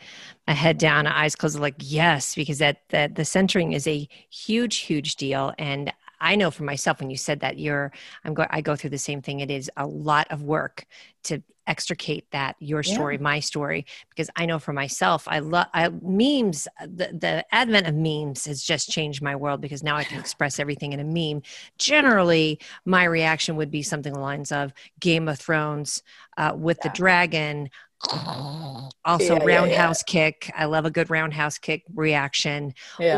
my 0.46 0.52
head 0.52 0.76
down, 0.76 1.06
eyes 1.06 1.34
closed, 1.34 1.58
like, 1.58 1.76
yes, 1.78 2.34
because 2.34 2.58
that, 2.58 2.82
that 2.90 3.14
the 3.14 3.24
centering 3.24 3.72
is 3.72 3.86
a 3.86 4.06
huge, 4.28 4.80
huge 4.80 5.16
deal. 5.16 5.54
And 5.58 5.94
I 6.20 6.36
know 6.36 6.50
for 6.50 6.64
myself, 6.64 7.00
when 7.00 7.10
you 7.10 7.16
said 7.16 7.40
that, 7.40 7.58
you're, 7.58 7.92
I'm 8.24 8.34
go, 8.34 8.46
I 8.50 8.60
go 8.60 8.76
through 8.76 8.90
the 8.90 8.98
same 8.98 9.22
thing. 9.22 9.40
It 9.40 9.50
is 9.50 9.70
a 9.76 9.86
lot 9.86 10.26
of 10.30 10.42
work 10.42 10.86
to 11.24 11.42
extricate 11.66 12.30
that 12.30 12.56
your 12.58 12.82
Yeah. 12.84 12.92
story, 12.92 13.16
my 13.16 13.40
story, 13.40 13.86
because 14.10 14.28
I 14.36 14.44
know 14.44 14.58
for 14.58 14.74
myself, 14.74 15.26
I 15.26 15.38
love 15.38 15.66
I, 15.72 15.88
memes. 15.88 16.68
The, 16.80 17.08
the 17.18 17.44
advent 17.52 17.86
of 17.86 17.94
memes 17.94 18.44
has 18.46 18.62
just 18.62 18.90
changed 18.90 19.22
my 19.22 19.34
world 19.34 19.60
because 19.62 19.82
now 19.82 19.96
I 19.96 20.04
can 20.04 20.18
express 20.20 20.58
everything 20.58 20.92
in 20.92 21.00
a 21.00 21.04
meme. 21.04 21.42
Generally, 21.78 22.60
my 22.84 23.04
reaction 23.04 23.56
would 23.56 23.70
be 23.70 23.82
something 23.82 24.12
the 24.12 24.20
lines 24.20 24.52
of 24.52 24.72
Game 25.00 25.28
of 25.28 25.38
Thrones 25.38 26.02
uh, 26.36 26.52
with 26.56 26.82
the 26.82 26.90
dragon. 26.90 27.70
Also, 29.06 29.34
Yeah, 29.34 29.40
yeah, 29.40 29.44
roundhouse 29.44 30.02
kick. 30.02 30.50
I 30.56 30.64
love 30.64 30.86
a 30.86 30.90
good 30.90 31.10
roundhouse 31.10 31.58
kick 31.58 31.84
reaction. 31.94 32.72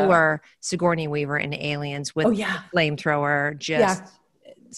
Or 0.05 0.41
Sigourney 0.59 1.07
Weaver 1.07 1.37
in 1.37 1.53
Aliens 1.53 2.13
with 2.13 2.27
oh, 2.27 2.31
yeah. 2.31 2.63
flamethrower, 2.75 3.57
just 3.57 4.03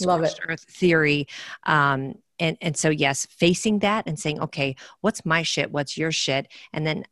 Love 0.02 0.22
it. 0.22 0.40
earth 0.48 0.64
theory. 0.70 1.28
Um, 1.66 2.14
and, 2.40 2.58
and 2.62 2.78
so, 2.78 2.90
yes, 2.90 3.26
facing 3.26 3.80
that 3.80 4.06
and 4.08 4.20
saying, 4.20 4.40
okay, 4.40 4.76
what's 5.02 5.26
my 5.26 5.42
shit? 5.42 5.72
What's 5.72 5.98
your 5.98 6.12
shit? 6.12 6.48
And 6.74 6.86
then 6.86 7.06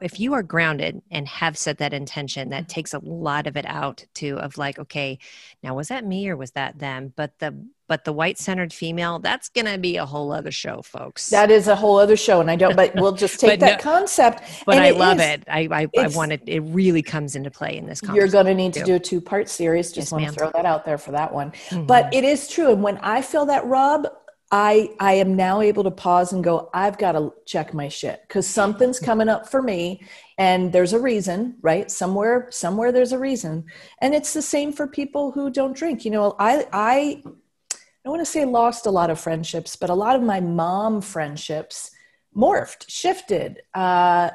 if 0.00 0.18
you 0.18 0.34
are 0.34 0.42
grounded 0.42 1.00
and 1.10 1.26
have 1.28 1.56
set 1.56 1.78
that 1.78 1.92
intention, 1.94 2.50
that 2.50 2.68
takes 2.68 2.92
a 2.94 2.98
lot 2.98 3.46
of 3.46 3.56
it 3.56 3.64
out 3.66 4.04
to 4.14 4.38
of 4.38 4.58
like, 4.58 4.78
okay, 4.78 5.18
now 5.62 5.74
was 5.74 5.88
that 5.88 6.04
me 6.04 6.28
or 6.28 6.36
was 6.36 6.50
that 6.52 6.78
them? 6.78 7.12
But 7.14 7.38
the 7.38 7.54
but 7.86 8.04
the 8.04 8.12
white 8.12 8.38
centered 8.38 8.72
female, 8.72 9.18
that's 9.18 9.48
gonna 9.48 9.76
be 9.76 9.96
a 9.96 10.06
whole 10.06 10.30
other 10.32 10.52
show, 10.52 10.80
folks. 10.82 11.28
That 11.30 11.50
is 11.50 11.66
a 11.66 11.74
whole 11.74 11.98
other 11.98 12.16
show. 12.16 12.40
And 12.40 12.48
I 12.48 12.54
don't, 12.54 12.76
but 12.76 12.94
we'll 12.94 13.12
just 13.12 13.40
take 13.40 13.58
that 13.60 13.84
no- 13.84 13.92
concept. 13.92 14.44
but 14.64 14.76
and 14.76 14.84
I 14.84 14.90
love 14.90 15.18
is- 15.18 15.26
it. 15.26 15.44
I 15.48 15.68
I, 15.72 15.88
I 16.00 16.06
want 16.08 16.30
it. 16.32 16.42
It 16.46 16.60
really 16.60 17.02
comes 17.02 17.34
into 17.34 17.50
play 17.50 17.76
in 17.76 17.86
this 17.86 18.00
You're 18.14 18.28
going 18.28 18.46
to 18.46 18.54
need 18.54 18.74
to 18.74 18.84
do 18.84 18.94
a 18.94 19.00
two 19.00 19.20
part 19.20 19.48
series. 19.48 19.88
Just 19.92 20.06
Yes, 20.06 20.12
want 20.12 20.24
to 20.26 20.32
throw 20.32 20.50
that 20.54 20.66
out 20.66 20.84
there 20.84 20.98
for 20.98 21.10
that 21.12 21.32
one. 21.34 21.50
Mhm. 21.70 21.86
But 21.88 22.14
it 22.14 22.22
is 22.22 22.46
true. 22.48 22.72
And 22.72 22.82
when 22.82 22.98
I 22.98 23.22
feel 23.22 23.46
that 23.46 23.66
rub, 23.66 24.06
I 24.52 24.90
I 24.98 25.14
am 25.14 25.36
now 25.36 25.60
able 25.60 25.84
to 25.84 25.90
pause 25.90 26.32
and 26.32 26.42
go, 26.42 26.70
I've 26.74 26.98
got 26.98 27.12
to 27.12 27.32
check 27.46 27.72
my 27.72 27.88
shit 27.88 28.20
because 28.26 28.46
something's 28.46 28.98
coming 28.98 29.28
up 29.28 29.48
for 29.48 29.62
me. 29.62 30.02
And 30.38 30.72
there's 30.72 30.92
a 30.92 30.98
reason, 30.98 31.56
right? 31.62 31.90
Somewhere, 31.90 32.48
somewhere 32.50 32.90
there's 32.90 33.12
a 33.12 33.18
reason. 33.18 33.66
And 34.00 34.14
it's 34.14 34.32
the 34.32 34.42
same 34.42 34.72
for 34.72 34.86
people 34.86 35.30
who 35.30 35.50
don't 35.50 35.76
drink. 35.76 36.04
You 36.04 36.10
know, 36.10 36.34
I 36.38 36.66
I 36.72 37.22
I 37.22 38.04
don't 38.04 38.14
want 38.14 38.20
to 38.20 38.32
say 38.32 38.44
lost 38.44 38.86
a 38.86 38.90
lot 38.90 39.10
of 39.10 39.20
friendships, 39.20 39.76
but 39.76 39.90
a 39.90 39.94
lot 39.94 40.16
of 40.16 40.22
my 40.22 40.40
mom 40.40 41.00
friendships 41.00 41.92
morphed, 42.36 42.88
shifted. 42.88 43.60
Uh 43.72 44.30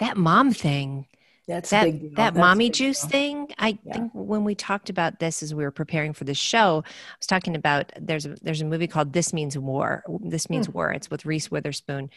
that 0.00 0.16
mom 0.16 0.52
thing 0.52 1.06
that's 1.46 1.70
that 1.70 1.86
a 1.86 1.90
big 1.92 2.00
deal. 2.00 2.10
that 2.16 2.34
mommy 2.34 2.70
juice 2.70 3.00
deal. 3.02 3.10
thing 3.10 3.48
i 3.58 3.78
Yeah. 3.84 3.92
think 3.94 4.12
when 4.14 4.44
we 4.44 4.54
talked 4.54 4.88
about 4.90 5.18
this 5.18 5.42
as 5.42 5.54
we 5.54 5.62
were 5.64 5.70
preparing 5.70 6.12
for 6.12 6.24
the 6.24 6.34
show 6.34 6.82
i 6.86 7.16
was 7.18 7.26
talking 7.26 7.54
about 7.56 7.92
there's 8.00 8.26
a 8.26 8.36
there's 8.42 8.60
a 8.62 8.64
movie 8.64 8.86
called 8.86 9.12
this 9.12 9.32
means 9.32 9.56
war 9.58 10.04
this 10.20 10.48
means 10.48 10.66
Hmm. 10.66 10.72
war 10.72 10.92
it's 10.92 11.10
with 11.10 11.26
reese 11.26 11.50
witherspoon 11.50 12.10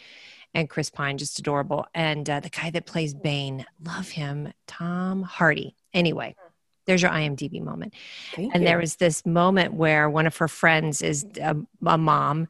and 0.53 0.69
chris 0.69 0.89
pine 0.89 1.17
just 1.17 1.39
adorable 1.39 1.85
and 1.93 2.29
uh, 2.29 2.39
the 2.39 2.49
guy 2.49 2.69
that 2.71 2.85
plays 2.85 3.13
bane 3.13 3.65
love 3.85 4.09
him 4.09 4.53
tom 4.65 5.23
hardy 5.23 5.75
anyway 5.93 6.35
there's 6.85 7.01
your 7.01 7.11
imdb 7.11 7.61
moment 7.61 7.93
Thank 8.33 8.53
and 8.55 8.63
you. 8.63 8.67
there 8.69 8.77
was 8.77 8.95
this 8.95 9.25
moment 9.25 9.73
where 9.73 10.09
one 10.09 10.25
of 10.25 10.37
her 10.37 10.47
friends 10.47 11.01
is 11.01 11.25
a, 11.41 11.53
a 11.85 11.97
mom 11.97 12.47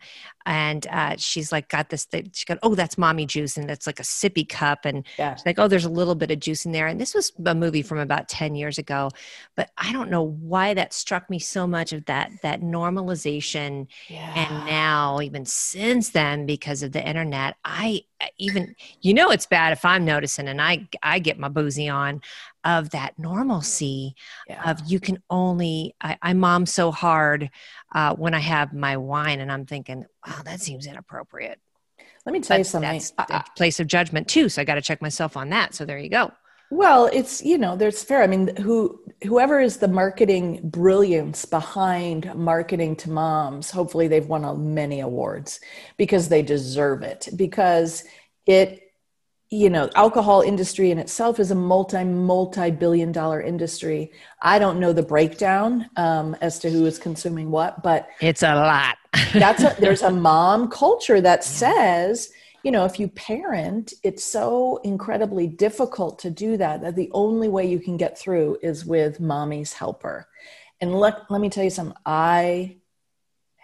and 0.48 0.88
uh, 0.90 1.16
she's 1.18 1.52
like 1.52 1.70
got 1.70 1.90
this 1.90 2.06
thing 2.06 2.32
she 2.34 2.46
got 2.46 2.58
oh 2.64 2.74
that's 2.74 2.98
mommy 2.98 3.28
juice 3.28 3.58
and 3.58 3.70
that's 3.70 3.86
like 3.86 4.00
a 4.00 4.04
sippy 4.04 4.48
cup 4.48 4.86
and 4.86 5.06
yeah. 5.18 5.36
She's 5.36 5.46
like, 5.46 5.60
oh, 5.60 5.68
there's 5.68 5.86
a 5.86 5.90
little 5.90 6.16
bit 6.16 6.32
of 6.32 6.40
juice 6.40 6.66
in 6.66 6.72
there. 6.72 6.88
And 6.88 7.00
this 7.00 7.14
was 7.14 7.32
a 7.46 7.56
movie 7.56 7.82
from 7.82 8.00
about 8.00 8.28
10 8.28 8.56
years 8.56 8.78
ago. 8.78 9.10
But 9.56 9.72
I 9.78 9.92
don't 9.92 10.10
know 10.10 10.24
why 10.24 10.74
that 10.74 10.94
struck 10.94 11.30
me 11.30 11.40
so 11.40 11.68
much 11.68 11.94
of 11.94 12.06
that 12.06 12.32
that 12.42 12.62
normalization. 12.62 13.88
Yeah. 14.08 14.34
And 14.36 14.66
now, 14.66 15.20
even 15.22 15.46
since 15.46 16.10
then, 16.10 16.46
because 16.46 16.84
of 16.84 16.92
the 16.92 17.08
internet, 17.08 17.56
I 17.66 18.02
even 18.38 18.76
you 19.02 19.14
know 19.14 19.30
it's 19.30 19.46
bad 19.46 19.74
if 19.74 19.86
I'm 19.86 20.04
noticing 20.04 20.48
and 20.48 20.62
I 20.62 20.88
I 21.04 21.20
get 21.20 21.38
my 21.38 21.50
boozy 21.50 21.88
on 21.88 22.22
of 22.64 22.90
that 22.90 23.18
normalcy 23.18 24.16
yeah. 24.48 24.70
of 24.70 24.80
you 24.88 25.00
can 25.00 25.22
only 25.30 25.96
I, 26.02 26.18
I 26.22 26.34
mom 26.34 26.66
so 26.66 26.92
hard 26.92 27.50
uh, 27.94 28.16
when 28.16 28.34
I 28.34 28.40
have 28.40 28.74
my 28.74 28.98
wine 28.98 29.40
and 29.40 29.52
I'm 29.52 29.66
thinking, 29.66 30.06
wow, 30.26 30.42
that 30.46 30.62
seems 30.62 30.88
inappropriate. 30.88 31.60
Let 32.26 32.34
me 32.34 32.42
tell 32.42 32.58
you 32.58 32.64
something. 32.64 32.92
that's 32.92 33.14
a 33.18 33.44
place 33.56 33.80
of 33.80 33.88
judgment 33.88 34.28
too. 34.28 34.50
So 34.50 34.62
I 34.62 34.66
got 34.66 34.76
to 34.76 34.82
check 34.82 35.02
myself 35.02 35.38
on 35.38 35.50
that. 35.50 35.74
So 35.74 35.86
there 35.86 35.98
you 35.98 36.10
go. 36.10 36.32
Well, 36.70 37.10
it's 37.14 37.42
you 37.42 37.58
know, 37.58 37.78
there's 37.78 38.04
fair. 38.04 38.22
I 38.22 38.28
mean, 38.28 38.54
who 38.58 39.00
whoever 39.24 39.62
is 39.62 39.78
the 39.78 39.88
marketing 39.88 40.60
brilliance 40.70 41.46
behind 41.46 42.34
marketing 42.36 42.98
to 42.98 43.10
moms, 43.10 43.72
hopefully 43.72 44.10
they've 44.10 44.28
won 44.28 44.74
many 44.74 45.00
awards 45.00 45.62
because 45.96 46.28
they 46.28 46.42
deserve 46.42 47.04
it. 47.04 47.30
Because 47.38 48.04
it 48.46 48.87
you 49.50 49.70
know 49.70 49.90
alcohol 49.96 50.42
industry 50.42 50.92
in 50.92 51.00
itself 51.00 51.40
is 51.40 51.52
a 51.52 51.56
multi 51.56 52.04
multi 52.04 52.72
billion 52.72 53.12
dollar 53.12 53.42
industry. 53.42 54.12
I 54.42 54.60
don't 54.60 54.80
know 54.80 54.92
the 54.94 55.04
breakdown 55.04 55.90
um, 55.96 56.36
as 56.42 56.60
to 56.60 56.70
who 56.70 56.86
is 56.86 57.00
consuming 57.00 57.50
what 57.50 57.82
but 57.82 58.10
it's 58.20 58.44
a 58.44 58.56
lot. 58.56 58.98
that's 59.34 59.64
a, 59.64 59.76
there's 59.80 60.02
a 60.02 60.12
mom 60.12 60.70
culture 60.70 61.22
that 61.22 61.44
says 61.44 62.30
you 62.64 62.72
know 62.72 62.84
if 62.84 63.00
you 63.00 63.08
parent 63.10 63.94
it's 64.04 64.26
so 64.26 64.82
incredibly 64.84 65.48
difficult 65.48 66.20
to 66.20 66.30
do 66.30 66.58
that 66.58 66.82
that 66.82 66.96
the 66.96 67.10
only 67.14 67.48
way 67.48 67.66
you 67.66 67.80
can 67.80 67.96
get 67.96 68.18
through 68.18 68.58
is 68.62 68.86
with 68.86 69.20
mommy's 69.20 69.74
helper. 69.74 70.28
And 70.80 70.94
let, 70.94 71.32
let 71.32 71.42
me 71.42 71.50
tell 71.50 71.64
you 71.64 71.72
something. 71.72 71.98
I 72.06 72.78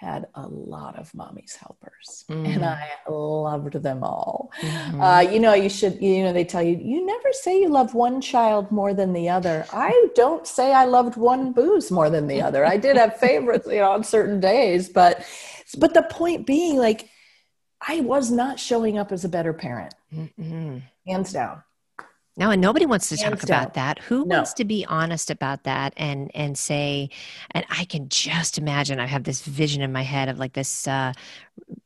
had 0.03 0.27
a 0.35 0.47
lot 0.47 0.97
of 0.99 1.13
mommy's 1.15 1.55
helpers 1.55 2.25
mm. 2.29 2.47
and 2.47 2.63
I 2.65 2.89
loved 3.09 3.73
them 3.81 4.03
all. 4.03 4.51
Mm-hmm. 4.61 5.01
Uh, 5.01 5.21
you 5.21 5.39
know, 5.39 5.53
you 5.53 5.69
should, 5.69 6.01
you 6.01 6.23
know, 6.23 6.33
they 6.33 6.43
tell 6.43 6.61
you, 6.61 6.77
you 6.77 7.05
never 7.05 7.31
say 7.31 7.59
you 7.59 7.69
love 7.69 7.93
one 7.95 8.21
child 8.21 8.71
more 8.71 8.93
than 8.93 9.13
the 9.13 9.29
other. 9.29 9.65
I 9.71 10.07
don't 10.15 10.45
say 10.45 10.73
I 10.73 10.85
loved 10.85 11.15
one 11.15 11.53
booze 11.53 11.89
more 11.89 12.09
than 12.09 12.27
the 12.27 12.41
other. 12.41 12.65
I 12.65 12.77
did 12.77 12.97
have 12.97 13.17
favorites, 13.17 13.67
you 13.67 13.77
know, 13.77 13.91
on 13.91 14.03
certain 14.03 14.39
days, 14.39 14.89
but, 14.89 15.25
but 15.77 15.93
the 15.93 16.03
point 16.03 16.45
being 16.45 16.77
like, 16.77 17.09
I 17.85 18.01
was 18.01 18.31
not 18.31 18.59
showing 18.59 18.97
up 18.97 19.11
as 19.11 19.25
a 19.25 19.29
better 19.29 19.53
parent, 19.53 19.93
mm-hmm. 20.13 20.79
hands 21.07 21.33
down. 21.33 21.63
No, 22.35 22.49
and 22.49 22.61
nobody 22.61 22.87
wants 22.87 23.09
to 23.09 23.17
talk 23.17 23.43
about 23.43 23.75
that. 23.75 23.99
Who 23.99 24.25
no. 24.25 24.37
wants 24.37 24.53
to 24.53 24.65
be 24.65 24.85
honest 24.87 25.29
about 25.29 25.63
that 25.63 25.93
and 25.97 26.31
and 26.33 26.57
say, 26.57 27.09
and 27.51 27.63
I 27.69 27.85
can 27.85 28.09
just 28.09 28.57
imagine. 28.57 28.99
I 28.99 29.05
have 29.05 29.23
this 29.23 29.41
vision 29.41 29.83
in 29.83 29.91
my 29.91 30.01
head 30.01 30.29
of 30.29 30.39
like 30.39 30.53
this 30.53 30.87
uh, 30.87 31.13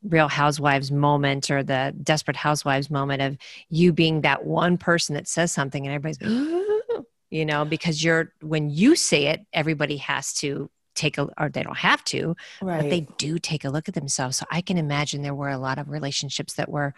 Real 0.04 0.30
Housewives 0.30 0.90
moment 0.90 1.52
or 1.52 1.64
the 1.64 1.94
Desperate 2.02 2.38
Housewives 2.38 2.90
moment 2.90 3.22
of 3.22 3.38
you 3.70 3.92
being 3.92 4.22
that 4.22 4.46
one 4.46 4.78
person 4.78 5.16
that 5.16 5.28
says 5.28 5.52
something 5.52 5.86
and 5.86 5.94
everybody's, 5.94 7.06
you 7.30 7.46
know, 7.46 7.66
because 7.66 8.02
you're 8.02 8.32
when 8.42 8.70
you 8.70 8.96
say 8.96 9.28
it, 9.28 9.46
everybody 9.52 9.98
has 9.98 10.34
to 10.36 10.70
take 10.96 11.18
a 11.18 11.28
or 11.38 11.50
they 11.50 11.64
don't 11.64 11.78
have 11.78 12.06
to, 12.06 12.38
right. 12.62 12.82
but 12.82 12.90
they 12.90 13.02
do 13.18 13.38
take 13.38 13.66
a 13.66 13.70
look 13.70 13.90
at 13.90 13.96
themselves. 13.96 14.38
So 14.38 14.46
I 14.50 14.62
can 14.62 14.78
imagine 14.78 15.24
there 15.24 15.36
were 15.36 15.50
a 15.50 15.58
lot 15.58 15.78
of 15.78 15.90
relationships 15.90 16.54
that 16.54 16.70
were 16.70 16.94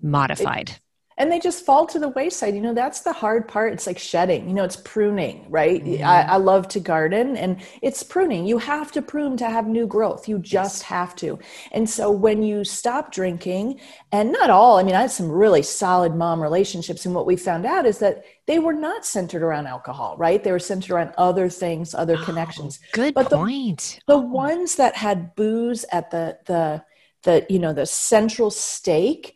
modified. 0.00 0.70
It, 0.70 0.80
and 1.18 1.30
they 1.30 1.38
just 1.38 1.64
fall 1.66 1.86
to 1.86 1.98
the 1.98 2.08
wayside. 2.08 2.54
You 2.54 2.62
know 2.62 2.74
that's 2.74 3.00
the 3.00 3.12
hard 3.12 3.46
part. 3.46 3.72
It's 3.72 3.86
like 3.86 3.98
shedding 3.98 4.48
you 4.48 4.54
know 4.54 4.64
it's 4.64 4.76
pruning 4.76 5.46
right? 5.48 5.84
Mm-hmm. 5.84 6.04
I, 6.04 6.22
I, 6.22 6.36
love 6.36 6.68
to 6.68 6.80
garden 6.80 7.36
and 7.36 7.60
it's 7.82 8.02
pruning. 8.02 8.46
You 8.46 8.58
have 8.58 8.92
to 8.92 9.02
prune 9.02 9.36
to 9.38 9.50
have 9.50 9.66
new 9.66 9.86
growth. 9.86 10.28
You 10.28 10.38
just 10.38 10.80
yes. 10.80 10.82
have 10.82 11.14
to. 11.16 11.38
And 11.72 11.88
so 11.88 12.10
when 12.10 12.42
you 12.42 12.64
stop 12.64 13.12
drinking 13.12 13.80
and 14.12 14.32
not 14.32 14.50
all 14.50 14.78
i 14.78 14.82
mean 14.82 14.94
i 14.94 15.02
had 15.02 15.10
some 15.10 15.30
really 15.30 15.62
solid 15.62 16.14
mom 16.14 16.42
relationships 16.42 17.04
and 17.04 17.14
what 17.14 17.26
we 17.26 17.36
found 17.36 17.66
out 17.66 17.84
is 17.84 17.98
that 17.98 18.24
they 18.46 18.58
were 18.58 18.72
not 18.72 19.04
centered 19.04 19.42
around 19.42 19.66
alcohol 19.66 20.16
right? 20.18 20.42
They 20.42 20.52
were 20.52 20.58
centered 20.58 20.92
around 20.92 21.12
other 21.18 21.48
things 21.48 21.94
other 21.94 22.16
oh, 22.18 22.24
connections. 22.24 22.80
good 22.92 23.14
but 23.14 23.30
point. 23.30 24.00
the, 24.06 24.14
the 24.14 24.18
ones 24.18 24.76
that 24.76 24.94
had 24.96 25.34
booze 25.34 25.84
at 25.92 26.10
the 26.10 26.38
the 26.46 26.84
the 27.24 27.46
you 27.48 27.58
know 27.58 27.72
the 27.72 27.86
central 27.86 28.50
stake 28.50 29.34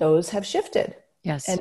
those 0.00 0.30
have 0.30 0.44
shifted. 0.44 0.96
Yes. 1.22 1.48
And 1.48 1.60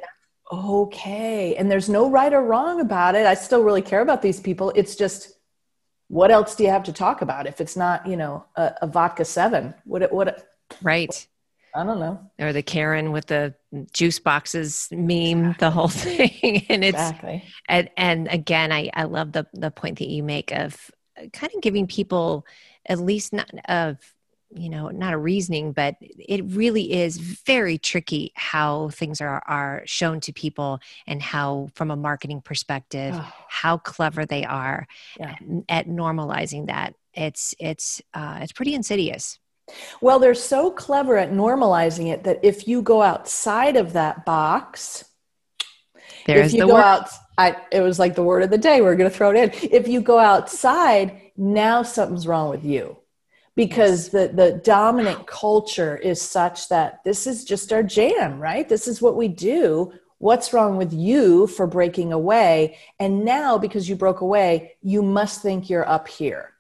okay. 0.52 1.56
And 1.56 1.70
there's 1.70 1.90
no 1.90 2.10
right 2.10 2.34
or 2.34 2.42
wrong 2.42 2.82
about 2.82 3.14
it. 3.14 3.28
I 3.28 3.36
still 3.36 3.62
really 3.62 3.84
care 3.84 4.02
about 4.02 4.24
these 4.24 4.40
people. 4.40 4.72
It's 4.76 4.96
just 4.96 5.34
what 6.08 6.32
else 6.32 6.56
do 6.56 6.64
you 6.64 6.72
have 6.72 6.86
to 6.86 6.94
talk 6.94 7.22
about 7.22 7.46
if 7.46 7.62
it's 7.62 7.76
not, 7.76 8.08
you 8.08 8.18
know, 8.18 8.46
a, 8.56 8.74
a 8.82 8.88
vodka 8.88 9.26
seven? 9.26 9.76
What 9.84 10.12
what 10.12 10.48
right. 10.82 11.28
I 11.76 11.84
don't 11.84 12.00
know. 12.00 12.20
Or 12.40 12.52
the 12.52 12.64
Karen 12.64 13.12
with 13.12 13.28
the 13.28 13.54
juice 13.94 14.18
boxes 14.18 14.88
meme, 14.92 15.56
the 15.60 15.70
whole 15.70 15.88
thing. 16.06 16.66
and 16.68 16.84
it's 16.84 16.98
exactly. 16.98 17.44
and 17.68 17.90
and 17.96 18.28
again, 18.28 18.72
I, 18.72 18.90
I 18.94 19.04
love 19.04 19.34
the 19.34 19.46
the 19.54 19.70
point 19.70 20.00
that 20.00 20.08
you 20.08 20.24
make 20.24 20.52
of 20.52 20.90
kind 21.34 21.54
of 21.54 21.62
giving 21.62 21.86
people 21.86 22.46
at 22.88 23.00
least 23.00 23.34
not 23.34 23.52
of 23.68 23.98
you 24.52 24.70
know 24.70 24.90
not 24.90 25.14
a 25.14 25.18
reasoning 25.18 25.72
but 25.72 25.96
it 26.02 26.44
really 26.46 26.92
is 26.92 27.18
very 27.18 27.78
tricky 27.78 28.32
how 28.36 28.90
things 28.90 29.22
are 29.22 29.44
are 29.48 29.84
shown 29.86 30.20
to 30.20 30.34
people 30.34 30.80
and 31.06 31.22
how 31.22 31.70
from 31.76 31.92
a 31.92 31.96
marketing 31.96 32.42
perspective 32.42 33.14
oh. 33.16 33.34
how 33.48 33.78
clever 33.78 34.26
they 34.26 34.44
are 34.44 34.88
yeah. 35.20 35.36
at, 35.70 35.88
at, 35.88 35.88
normalizing 35.88 36.68
that 36.68 36.96
it's 37.14 37.54
it's 37.60 38.02
uh, 38.14 38.40
it's 38.42 38.52
pretty 38.52 38.74
insidious 38.74 39.40
well 40.02 40.18
they're 40.18 40.34
so 40.34 40.72
clever 40.72 41.16
at 41.18 41.32
normalizing 41.32 42.12
it 42.12 42.24
that 42.24 42.40
if 42.42 42.68
you 42.68 42.82
go 42.82 43.02
outside 43.02 43.76
of 43.76 43.94
that 43.94 44.26
box 44.26 45.04
there's 46.26 46.48
if 46.48 46.54
you 46.54 46.62
the 46.62 46.68
go 46.68 46.74
word. 46.74 46.82
out 46.82 47.10
I, 47.38 47.56
it 47.72 47.82
was 47.82 48.00
like 48.00 48.16
the 48.16 48.24
word 48.24 48.44
of 48.44 48.50
the 48.50 48.58
day 48.58 48.82
we're 48.82 48.96
going 48.96 49.10
to 49.10 49.16
throw 49.16 49.32
it 49.32 49.38
in 49.38 49.72
if 49.72 49.88
you 49.88 50.02
go 50.02 50.18
outside 50.18 51.22
now 51.38 51.84
something's 51.84 52.26
wrong 52.26 52.50
with 52.50 52.66
you 52.66 52.98
because 53.60 54.08
the 54.08 54.32
the 54.34 54.54
dominant 54.64 55.28
culture 55.28 55.98
is 55.98 56.22
such 56.22 56.70
that 56.70 57.04
this 57.04 57.28
is 57.28 57.44
just 57.44 57.74
our 57.74 57.84
jam 57.84 58.40
right? 58.40 58.70
This 58.70 58.88
is 58.88 59.02
what 59.02 59.18
we 59.18 59.28
do. 59.28 59.92
What's 60.20 60.54
wrong 60.54 60.78
with 60.78 60.94
you 60.94 61.46
for 61.46 61.68
breaking 61.68 62.14
away? 62.14 62.78
And 63.02 63.26
now 63.26 63.58
because 63.58 63.90
you 63.90 63.98
broke 63.98 64.22
away 64.22 64.78
you 64.82 65.02
must 65.02 65.42
think 65.42 65.70
you're 65.70 65.90
up 65.90 66.08
here. 66.08 66.54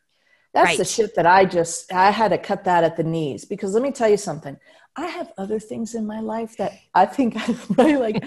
That's 0.54 0.72
right. 0.72 0.78
the 0.78 0.84
shit 0.84 1.16
that 1.16 1.26
i 1.26 1.46
just 1.46 1.94
i 1.94 2.12
had 2.12 2.32
to 2.32 2.38
cut 2.38 2.66
that 2.66 2.84
at 2.84 2.98
the 2.98 3.04
knees. 3.04 3.46
Because 3.46 3.74
let 3.74 3.82
me 3.82 3.92
tell 3.94 4.10
you 4.10 4.18
something 4.18 4.58
I 5.00 5.08
have 5.08 5.32
other 5.38 5.60
things 5.60 5.96
in 5.96 6.06
my 6.06 6.20
life 6.20 6.58
that 6.58 6.74
I 6.94 7.06
think 7.06 7.36
I 7.38 7.56
really 7.78 7.96
like. 7.96 8.26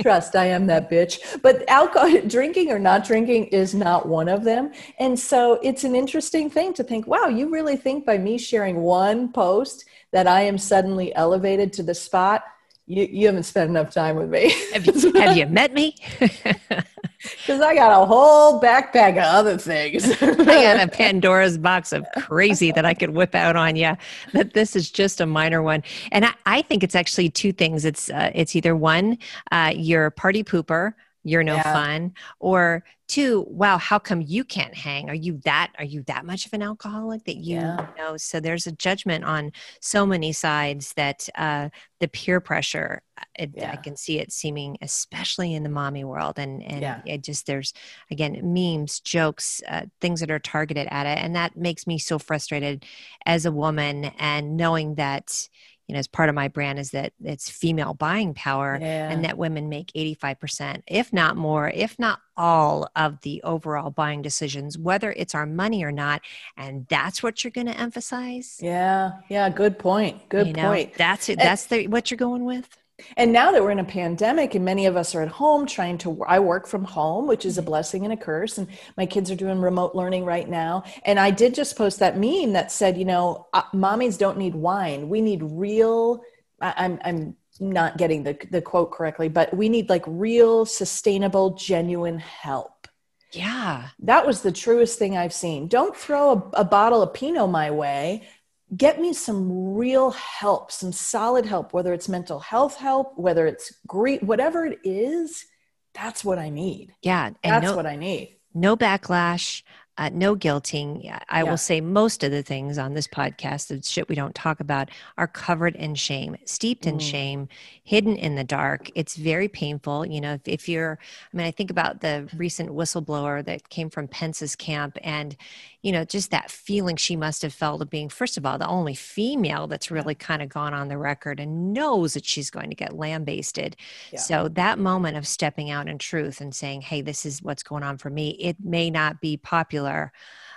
trust, 0.00 0.34
I 0.34 0.46
am 0.46 0.66
that 0.66 0.90
bitch. 0.90 1.20
But 1.42 1.68
alcohol, 1.68 2.20
drinking 2.26 2.70
or 2.70 2.78
not 2.78 3.04
drinking 3.04 3.46
is 3.46 3.74
not 3.74 4.08
one 4.08 4.28
of 4.28 4.42
them. 4.44 4.72
And 4.98 5.18
so 5.18 5.60
it's 5.62 5.84
an 5.84 5.94
interesting 5.94 6.50
thing 6.50 6.74
to 6.74 6.84
think, 6.84 7.06
wow, 7.06 7.26
you 7.26 7.48
really 7.48 7.76
think 7.76 8.04
by 8.04 8.18
me 8.18 8.38
sharing 8.38 8.80
one 8.80 9.32
post 9.32 9.84
that 10.12 10.26
I 10.26 10.42
am 10.42 10.58
suddenly 10.58 11.14
elevated 11.14 11.72
to 11.74 11.82
the 11.82 11.94
spot? 11.94 12.42
You, 12.86 13.06
you 13.10 13.26
haven't 13.26 13.44
spent 13.44 13.70
enough 13.70 13.92
time 13.92 14.16
with 14.16 14.30
me. 14.30 14.54
have, 14.72 14.86
you, 14.86 15.12
have 15.12 15.36
you 15.36 15.46
met 15.46 15.72
me? 15.72 15.96
Because 17.24 17.60
I 17.60 17.74
got 17.74 18.02
a 18.02 18.06
whole 18.06 18.60
backpack 18.60 19.12
of 19.12 19.24
other 19.24 19.58
things. 19.58 20.04
I 20.22 20.34
got 20.34 20.80
a 20.80 20.88
Pandora's 20.88 21.58
box 21.58 21.92
of 21.92 22.06
crazy 22.16 22.70
that 22.72 22.84
I 22.84 22.94
could 22.94 23.10
whip 23.10 23.34
out 23.34 23.56
on 23.56 23.76
you. 23.76 23.96
That 24.32 24.54
this 24.54 24.76
is 24.76 24.90
just 24.90 25.20
a 25.20 25.26
minor 25.26 25.62
one, 25.62 25.82
and 26.12 26.26
I, 26.26 26.34
I 26.46 26.62
think 26.62 26.82
it's 26.82 26.94
actually 26.94 27.30
two 27.30 27.52
things. 27.52 27.84
It's 27.84 28.10
uh, 28.10 28.30
it's 28.34 28.54
either 28.54 28.76
one, 28.76 29.18
uh, 29.52 29.72
you're 29.74 30.06
a 30.06 30.10
party 30.10 30.44
pooper, 30.44 30.94
you're 31.24 31.42
no 31.42 31.56
yeah. 31.56 31.72
fun 31.72 32.12
or 32.38 32.84
two 33.14 33.46
wow 33.48 33.78
how 33.78 33.96
come 33.96 34.20
you 34.20 34.42
can't 34.42 34.74
hang 34.74 35.08
are 35.08 35.14
you 35.14 35.40
that 35.44 35.70
are 35.78 35.84
you 35.84 36.02
that 36.02 36.26
much 36.26 36.46
of 36.46 36.52
an 36.52 36.62
alcoholic 36.62 37.22
that 37.24 37.36
you 37.36 37.56
yeah. 37.56 37.86
know 37.96 38.16
so 38.16 38.40
there's 38.40 38.66
a 38.66 38.72
judgment 38.72 39.22
on 39.22 39.52
so 39.80 40.04
many 40.04 40.32
sides 40.32 40.92
that 40.94 41.28
uh, 41.36 41.68
the 42.00 42.08
peer 42.08 42.40
pressure 42.40 43.02
uh, 43.16 43.24
it, 43.36 43.50
yeah. 43.54 43.70
i 43.70 43.76
can 43.76 43.96
see 43.96 44.18
it 44.18 44.32
seeming 44.32 44.76
especially 44.82 45.54
in 45.54 45.62
the 45.62 45.68
mommy 45.68 46.02
world 46.02 46.40
and 46.40 46.60
and 46.64 46.80
yeah. 46.80 47.02
it 47.06 47.22
just 47.22 47.46
there's 47.46 47.72
again 48.10 48.40
memes 48.42 48.98
jokes 48.98 49.62
uh, 49.68 49.82
things 50.00 50.18
that 50.18 50.30
are 50.30 50.40
targeted 50.40 50.88
at 50.90 51.06
it 51.06 51.22
and 51.22 51.36
that 51.36 51.56
makes 51.56 51.86
me 51.86 51.98
so 51.98 52.18
frustrated 52.18 52.84
as 53.26 53.46
a 53.46 53.52
woman 53.52 54.06
and 54.18 54.56
knowing 54.56 54.96
that 54.96 55.48
you 55.86 55.92
know, 55.92 55.98
as 55.98 56.08
part 56.08 56.28
of 56.28 56.34
my 56.34 56.48
brand 56.48 56.78
is 56.78 56.92
that 56.92 57.12
it's 57.22 57.50
female 57.50 57.94
buying 57.94 58.32
power 58.34 58.78
yeah. 58.80 59.10
and 59.10 59.24
that 59.24 59.36
women 59.36 59.68
make 59.68 59.92
85%, 59.92 60.82
if 60.86 61.12
not 61.12 61.36
more, 61.36 61.68
if 61.68 61.98
not 61.98 62.20
all 62.36 62.88
of 62.96 63.20
the 63.20 63.42
overall 63.42 63.90
buying 63.90 64.22
decisions, 64.22 64.78
whether 64.78 65.12
it's 65.12 65.34
our 65.34 65.46
money 65.46 65.84
or 65.84 65.92
not. 65.92 66.22
And 66.56 66.86
that's 66.88 67.22
what 67.22 67.44
you're 67.44 67.50
going 67.50 67.66
to 67.66 67.78
emphasize. 67.78 68.58
Yeah. 68.62 69.12
Yeah. 69.28 69.48
Good 69.50 69.78
point. 69.78 70.28
Good 70.30 70.48
you 70.48 70.54
point. 70.54 70.94
That's 70.94 71.28
it. 71.28 71.38
Eh 71.38 71.44
that's 71.44 71.66
the, 71.66 71.86
what 71.88 72.10
you're 72.10 72.18
going 72.18 72.44
with. 72.44 72.68
And 73.16 73.32
now 73.32 73.50
that 73.50 73.62
we're 73.62 73.72
in 73.72 73.80
a 73.80 73.84
pandemic 73.84 74.54
and 74.54 74.64
many 74.64 74.86
of 74.86 74.96
us 74.96 75.14
are 75.14 75.22
at 75.22 75.28
home 75.28 75.66
trying 75.66 75.98
to, 75.98 76.22
I 76.24 76.38
work 76.38 76.66
from 76.66 76.84
home, 76.84 77.26
which 77.26 77.44
is 77.44 77.58
a 77.58 77.60
mm-hmm. 77.60 77.70
blessing 77.70 78.04
and 78.04 78.12
a 78.12 78.16
curse. 78.16 78.58
And 78.58 78.68
my 78.96 79.06
kids 79.06 79.30
are 79.30 79.36
doing 79.36 79.60
remote 79.60 79.94
learning 79.94 80.24
right 80.24 80.48
now. 80.48 80.84
And 81.04 81.18
I 81.18 81.30
did 81.30 81.54
just 81.54 81.76
post 81.76 81.98
that 81.98 82.18
meme 82.18 82.52
that 82.52 82.70
said, 82.70 82.96
you 82.96 83.04
know, 83.04 83.48
uh, 83.52 83.62
mommies 83.74 84.18
don't 84.18 84.38
need 84.38 84.54
wine. 84.54 85.08
We 85.08 85.20
need 85.20 85.42
real, 85.42 86.22
I'm, 86.60 87.00
I'm 87.04 87.36
not 87.58 87.96
getting 87.96 88.22
the, 88.22 88.38
the 88.50 88.62
quote 88.62 88.92
correctly, 88.92 89.28
but 89.28 89.54
we 89.56 89.68
need 89.68 89.88
like 89.88 90.04
real, 90.06 90.64
sustainable, 90.64 91.54
genuine 91.54 92.18
help. 92.20 92.86
Yeah. 93.32 93.88
That 94.00 94.24
was 94.24 94.42
the 94.42 94.52
truest 94.52 95.00
thing 95.00 95.16
I've 95.16 95.32
seen. 95.32 95.66
Don't 95.66 95.96
throw 95.96 96.30
a, 96.54 96.60
a 96.60 96.64
bottle 96.64 97.02
of 97.02 97.12
Pinot 97.12 97.50
my 97.50 97.72
way 97.72 98.28
get 98.76 99.00
me 99.00 99.12
some 99.12 99.74
real 99.74 100.10
help, 100.10 100.72
some 100.72 100.92
solid 100.92 101.46
help, 101.46 101.72
whether 101.72 101.92
it's 101.92 102.08
mental 102.08 102.40
health 102.40 102.76
help, 102.76 103.16
whether 103.16 103.46
it's 103.46 103.72
grief, 103.86 104.22
whatever 104.22 104.66
it 104.66 104.78
is, 104.84 105.46
that's 105.92 106.24
what 106.24 106.38
I 106.38 106.50
need. 106.50 106.94
Yeah. 107.02 107.26
And 107.26 107.36
that's 107.42 107.64
no, 107.66 107.76
what 107.76 107.86
I 107.86 107.96
need. 107.96 108.36
No 108.52 108.76
backlash 108.76 109.62
uh, 109.96 110.10
no 110.12 110.34
guilting. 110.34 111.08
I 111.28 111.42
yeah. 111.42 111.50
will 111.50 111.56
say 111.56 111.80
most 111.80 112.24
of 112.24 112.32
the 112.32 112.42
things 112.42 112.78
on 112.78 112.94
this 112.94 113.06
podcast, 113.06 113.68
the 113.68 113.80
shit 113.82 114.08
we 114.08 114.14
don't 114.14 114.34
talk 114.34 114.60
about, 114.60 114.90
are 115.18 115.28
covered 115.28 115.76
in 115.76 115.94
shame, 115.94 116.36
steeped 116.44 116.86
in 116.86 116.96
mm. 116.96 117.00
shame, 117.00 117.48
hidden 117.84 118.16
in 118.16 118.34
the 118.34 118.44
dark. 118.44 118.90
It's 118.94 119.14
very 119.14 119.48
painful. 119.48 120.06
You 120.06 120.20
know, 120.20 120.34
if, 120.34 120.40
if, 120.46 120.68
you're, 120.68 120.98
I 121.32 121.36
mean, 121.36 121.46
I 121.46 121.52
think 121.52 121.70
about 121.70 122.00
the 122.00 122.28
recent 122.36 122.70
whistleblower 122.70 123.44
that 123.44 123.68
came 123.68 123.88
from 123.88 124.08
Pence's 124.08 124.56
camp 124.56 124.98
and, 125.02 125.36
you 125.82 125.92
know, 125.92 126.04
just 126.04 126.30
that 126.32 126.50
feeling 126.50 126.96
she 126.96 127.14
must 127.14 127.42
have 127.42 127.54
felt 127.54 127.80
of 127.80 127.90
being, 127.90 128.08
first 128.08 128.36
of 128.36 128.44
all, 128.44 128.58
the 128.58 128.66
only 128.66 128.94
female 128.94 129.68
that's 129.68 129.90
really 129.90 130.14
kind 130.14 130.42
of 130.42 130.48
gone 130.48 130.74
on 130.74 130.88
the 130.88 130.98
record 130.98 131.38
and 131.38 131.72
knows 131.72 132.14
that 132.14 132.24
she's 132.24 132.50
going 132.50 132.70
to 132.70 132.76
get 132.76 132.96
lambasted. 132.96 133.76
Yeah. 134.10 134.18
So 134.18 134.48
that 134.48 134.78
moment 134.78 135.16
of 135.16 135.26
stepping 135.26 135.70
out 135.70 135.88
in 135.88 135.98
truth 135.98 136.40
and 136.40 136.54
saying, 136.54 136.80
hey, 136.80 137.00
this 137.00 137.24
is 137.24 137.42
what's 137.42 137.62
going 137.62 137.84
on 137.84 137.98
for 137.98 138.10
me, 138.10 138.30
it 138.40 138.56
may 138.64 138.90
not 138.90 139.20
be 139.20 139.36
popular 139.36 139.83
popular 139.84 140.12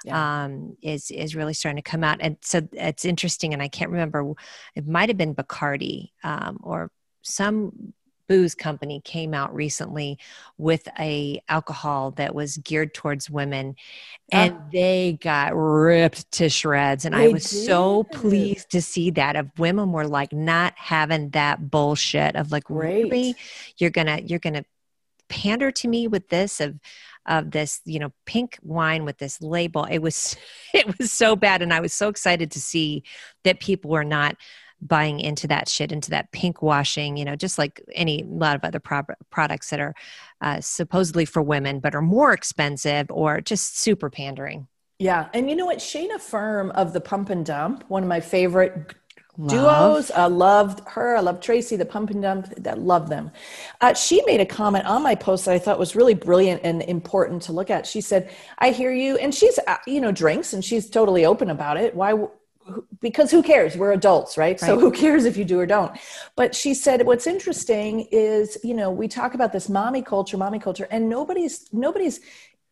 yeah. 0.05 0.43
um, 0.45 0.77
is 0.81 1.11
is 1.11 1.35
really 1.35 1.53
starting 1.53 1.81
to 1.81 1.89
come 1.89 2.03
out. 2.03 2.17
And 2.21 2.37
so 2.41 2.61
it's 2.73 3.05
interesting, 3.05 3.53
and 3.53 3.61
I 3.61 3.67
can't 3.67 3.91
remember. 3.91 4.33
It 4.75 4.87
might 4.87 5.09
have 5.09 5.17
been 5.17 5.35
Bacardi 5.35 6.11
um, 6.23 6.59
or 6.63 6.91
some 7.23 7.93
booze 8.27 8.53
company 8.53 9.01
came 9.05 9.33
out 9.33 9.55
recently 9.55 10.19
with 10.57 10.85
a 10.99 11.41
alcohol 11.47 12.11
that 12.11 12.35
was 12.35 12.57
geared 12.57 12.93
towards 12.93 13.29
women 13.29 13.73
and 14.33 14.53
uh, 14.53 14.59
they 14.73 15.17
got 15.21 15.55
ripped 15.55 16.29
to 16.29 16.49
shreds 16.49 17.05
and 17.05 17.15
i 17.15 17.29
was 17.29 17.49
did. 17.49 17.65
so 17.65 18.03
pleased 18.03 18.69
to 18.69 18.81
see 18.81 19.09
that 19.11 19.37
of 19.37 19.47
women 19.57 19.93
were 19.93 20.05
like 20.05 20.33
not 20.33 20.73
having 20.75 21.29
that 21.29 21.71
bullshit 21.71 22.35
of 22.35 22.51
like 22.51 22.65
Great. 22.65 23.03
really 23.03 23.33
you're 23.77 23.89
gonna 23.89 24.19
you're 24.25 24.39
gonna 24.39 24.65
pander 25.29 25.71
to 25.71 25.87
me 25.87 26.05
with 26.05 26.27
this 26.27 26.59
of 26.59 26.77
of 27.27 27.51
this 27.51 27.81
you 27.85 27.99
know 27.99 28.11
pink 28.25 28.57
wine 28.61 29.05
with 29.05 29.17
this 29.17 29.41
label. 29.41 29.85
It 29.85 29.99
was 29.99 30.35
it 30.73 30.97
was 30.97 31.11
so 31.11 31.35
bad 31.35 31.61
and 31.61 31.73
i 31.73 31.79
was 31.79 31.93
so 31.93 32.09
excited 32.09 32.51
to 32.51 32.59
see 32.59 33.03
that 33.43 33.59
people 33.59 33.91
were 33.91 34.03
not 34.03 34.35
buying 34.79 35.19
into 35.19 35.47
that 35.47 35.67
shit 35.67 35.91
into 35.91 36.11
that 36.11 36.31
pink 36.31 36.61
washing 36.61 37.17
you 37.17 37.25
know 37.25 37.35
just 37.35 37.57
like 37.57 37.81
any 37.95 38.23
lot 38.27 38.55
of 38.55 38.63
other 38.63 38.79
pro- 38.79 39.01
products 39.31 39.71
that 39.71 39.79
are 39.79 39.95
uh, 40.41 40.61
supposedly 40.61 41.25
for 41.25 41.41
women 41.41 41.79
but 41.79 41.95
are 41.95 42.01
more 42.01 42.31
expensive 42.31 43.07
or 43.09 43.41
just 43.41 43.79
super 43.79 44.09
pandering. 44.09 44.67
Yeah 44.99 45.29
and 45.33 45.49
you 45.49 45.55
know 45.55 45.65
what? 45.65 45.79
Shayna 45.79 46.19
Ferm 46.19 46.71
of 46.71 46.93
the 46.93 47.01
pump 47.01 47.29
and 47.29 47.45
dump 47.45 47.83
one 47.87 48.03
of 48.03 48.09
my 48.09 48.19
favorite 48.19 48.93
Love. 49.37 49.49
duos. 49.49 50.11
I 50.11 50.25
loved 50.25 50.81
her. 50.87 51.15
I 51.15 51.19
love 51.19 51.41
Tracy, 51.41 51.75
the 51.75 51.85
pump 51.85 52.09
and 52.09 52.21
dump. 52.21 52.51
I 52.65 52.73
love 52.73 53.07
them. 53.07 53.31
Uh, 53.81 53.93
she 53.93 54.23
made 54.25 54.41
a 54.41 54.45
comment 54.45 54.85
on 54.85 55.03
my 55.03 55.13
post 55.13 55.45
that 55.45 55.53
I 55.53 55.59
thought 55.59 55.77
was 55.77 55.95
really 55.95 56.15
brilliant 56.15 56.61
and 56.63 56.81
important 56.81 57.43
to 57.43 57.51
look 57.51 57.69
at. 57.69 57.85
She 57.85 58.01
said, 58.01 58.31
"I 58.57 58.71
hear 58.71 58.91
you," 58.91 59.15
and 59.17 59.33
she's 59.33 59.59
uh, 59.67 59.77
you 59.85 60.01
know 60.01 60.11
drinks 60.11 60.53
and 60.53 60.65
she's 60.65 60.89
totally 60.89 61.23
open 61.25 61.51
about 61.51 61.77
it. 61.77 61.93
Why? 61.93 62.15
Because 62.99 63.29
who 63.29 63.43
cares? 63.43 63.77
We're 63.77 63.93
adults, 63.93 64.37
right? 64.37 64.59
right? 64.59 64.59
So 64.59 64.79
who 64.79 64.91
cares 64.91 65.25
if 65.25 65.37
you 65.37 65.45
do 65.45 65.59
or 65.59 65.67
don't? 65.67 65.97
But 66.35 66.53
she 66.53 66.73
said, 66.73 67.05
what's 67.05 67.27
interesting 67.27 68.07
is 68.11 68.57
you 68.63 68.73
know 68.73 68.89
we 68.89 69.07
talk 69.07 69.35
about 69.35 69.53
this 69.53 69.69
mommy 69.69 70.01
culture, 70.01 70.37
mommy 70.37 70.57
culture, 70.59 70.87
and 70.89 71.09
nobody's 71.09 71.71
nobody's 71.71 72.21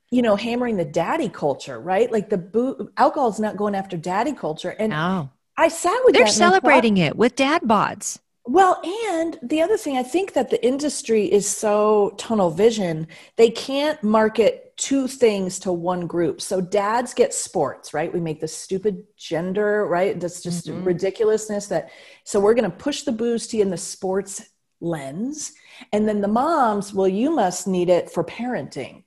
you 0.10 0.24
know 0.24 0.36
hammering 0.36 0.78
the 0.78 0.86
daddy 0.86 1.30
culture 1.30 1.80
right 1.80 2.12
like 2.12 2.30
the 2.30 2.38
boo- 2.38 2.92
alcohol 2.96 3.30
is 3.30 3.40
not 3.40 3.58
going 3.58 3.74
after 3.74 3.98
daddy 3.98 4.34
culture 4.34 4.70
and 4.70 4.92
no. 4.92 5.30
I 5.58 5.68
sat 5.70 6.00
with 6.04 6.16
They're 6.16 6.28
celebrating 6.28 6.98
thought, 6.98 7.08
it 7.08 7.16
with 7.16 7.36
dad 7.36 7.64
bods. 7.64 8.20
Well, 8.46 8.80
and 9.12 9.40
the 9.42 9.62
other 9.62 9.78
thing, 9.78 9.98
I 9.98 10.04
think 10.04 10.34
that 10.34 10.50
the 10.50 10.64
industry 10.64 11.32
is 11.32 11.50
so 11.50 12.14
tunnel 12.18 12.52
vision, 12.52 13.08
they 13.38 13.50
can't 13.50 14.02
market 14.04 14.66
two 14.78 15.08
things 15.08 15.58
to 15.60 15.72
one 15.72 16.06
group. 16.06 16.42
So 16.42 16.62
dads 16.62 17.14
get 17.14 17.34
sports, 17.34 17.94
right? 17.94 18.14
We 18.14 18.20
make 18.20 18.42
this 18.42 18.56
stupid 18.56 19.04
gender, 19.18 19.88
right? 19.88 20.20
That's 20.20 20.44
just 20.44 20.68
mm-hmm. 20.68 20.84
ridiculousness 20.84 21.68
that 21.68 21.90
so 22.24 22.40
we're 22.40 22.54
going 22.54 22.70
to 22.70 22.78
push 22.78 23.04
the 23.04 23.12
booze 23.12 23.48
to 23.48 23.58
you 23.58 23.64
in 23.64 23.70
the 23.70 23.78
sports 23.78 24.44
lens. 24.82 25.54
And 25.92 26.08
then 26.08 26.22
the 26.22 26.28
moms, 26.28 26.94
well, 26.94 27.08
you 27.08 27.32
must 27.32 27.68
need 27.68 27.90
it 27.90 28.12
for 28.12 28.24
parenting. 28.24 29.04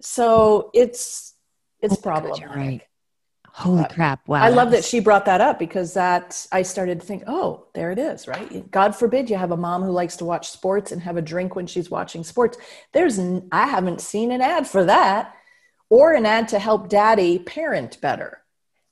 So 0.00 0.70
it's 0.72 1.34
it's 1.82 1.94
oh 1.94 2.00
problematic. 2.00 2.46
God, 2.46 2.56
right. 2.56 2.82
Holy 3.58 3.82
uh, 3.82 3.88
crap. 3.88 4.28
Wow. 4.28 4.44
I 4.44 4.50
love 4.50 4.70
that 4.70 4.84
she 4.84 5.00
brought 5.00 5.24
that 5.24 5.40
up 5.40 5.58
because 5.58 5.94
that 5.94 6.46
I 6.52 6.62
started 6.62 7.00
to 7.00 7.06
think, 7.06 7.24
oh, 7.26 7.66
there 7.74 7.90
it 7.90 7.98
is, 7.98 8.28
right? 8.28 8.70
God 8.70 8.94
forbid 8.94 9.28
you 9.28 9.36
have 9.36 9.50
a 9.50 9.56
mom 9.56 9.82
who 9.82 9.90
likes 9.90 10.16
to 10.18 10.24
watch 10.24 10.48
sports 10.48 10.92
and 10.92 11.02
have 11.02 11.16
a 11.16 11.22
drink 11.22 11.56
when 11.56 11.66
she's 11.66 11.90
watching 11.90 12.22
sports. 12.22 12.56
There's, 12.92 13.18
I 13.18 13.66
haven't 13.66 14.00
seen 14.00 14.30
an 14.30 14.42
ad 14.42 14.68
for 14.68 14.84
that 14.84 15.34
or 15.90 16.12
an 16.12 16.24
ad 16.24 16.46
to 16.50 16.60
help 16.60 16.88
daddy 16.88 17.40
parent 17.40 18.00
better. 18.00 18.44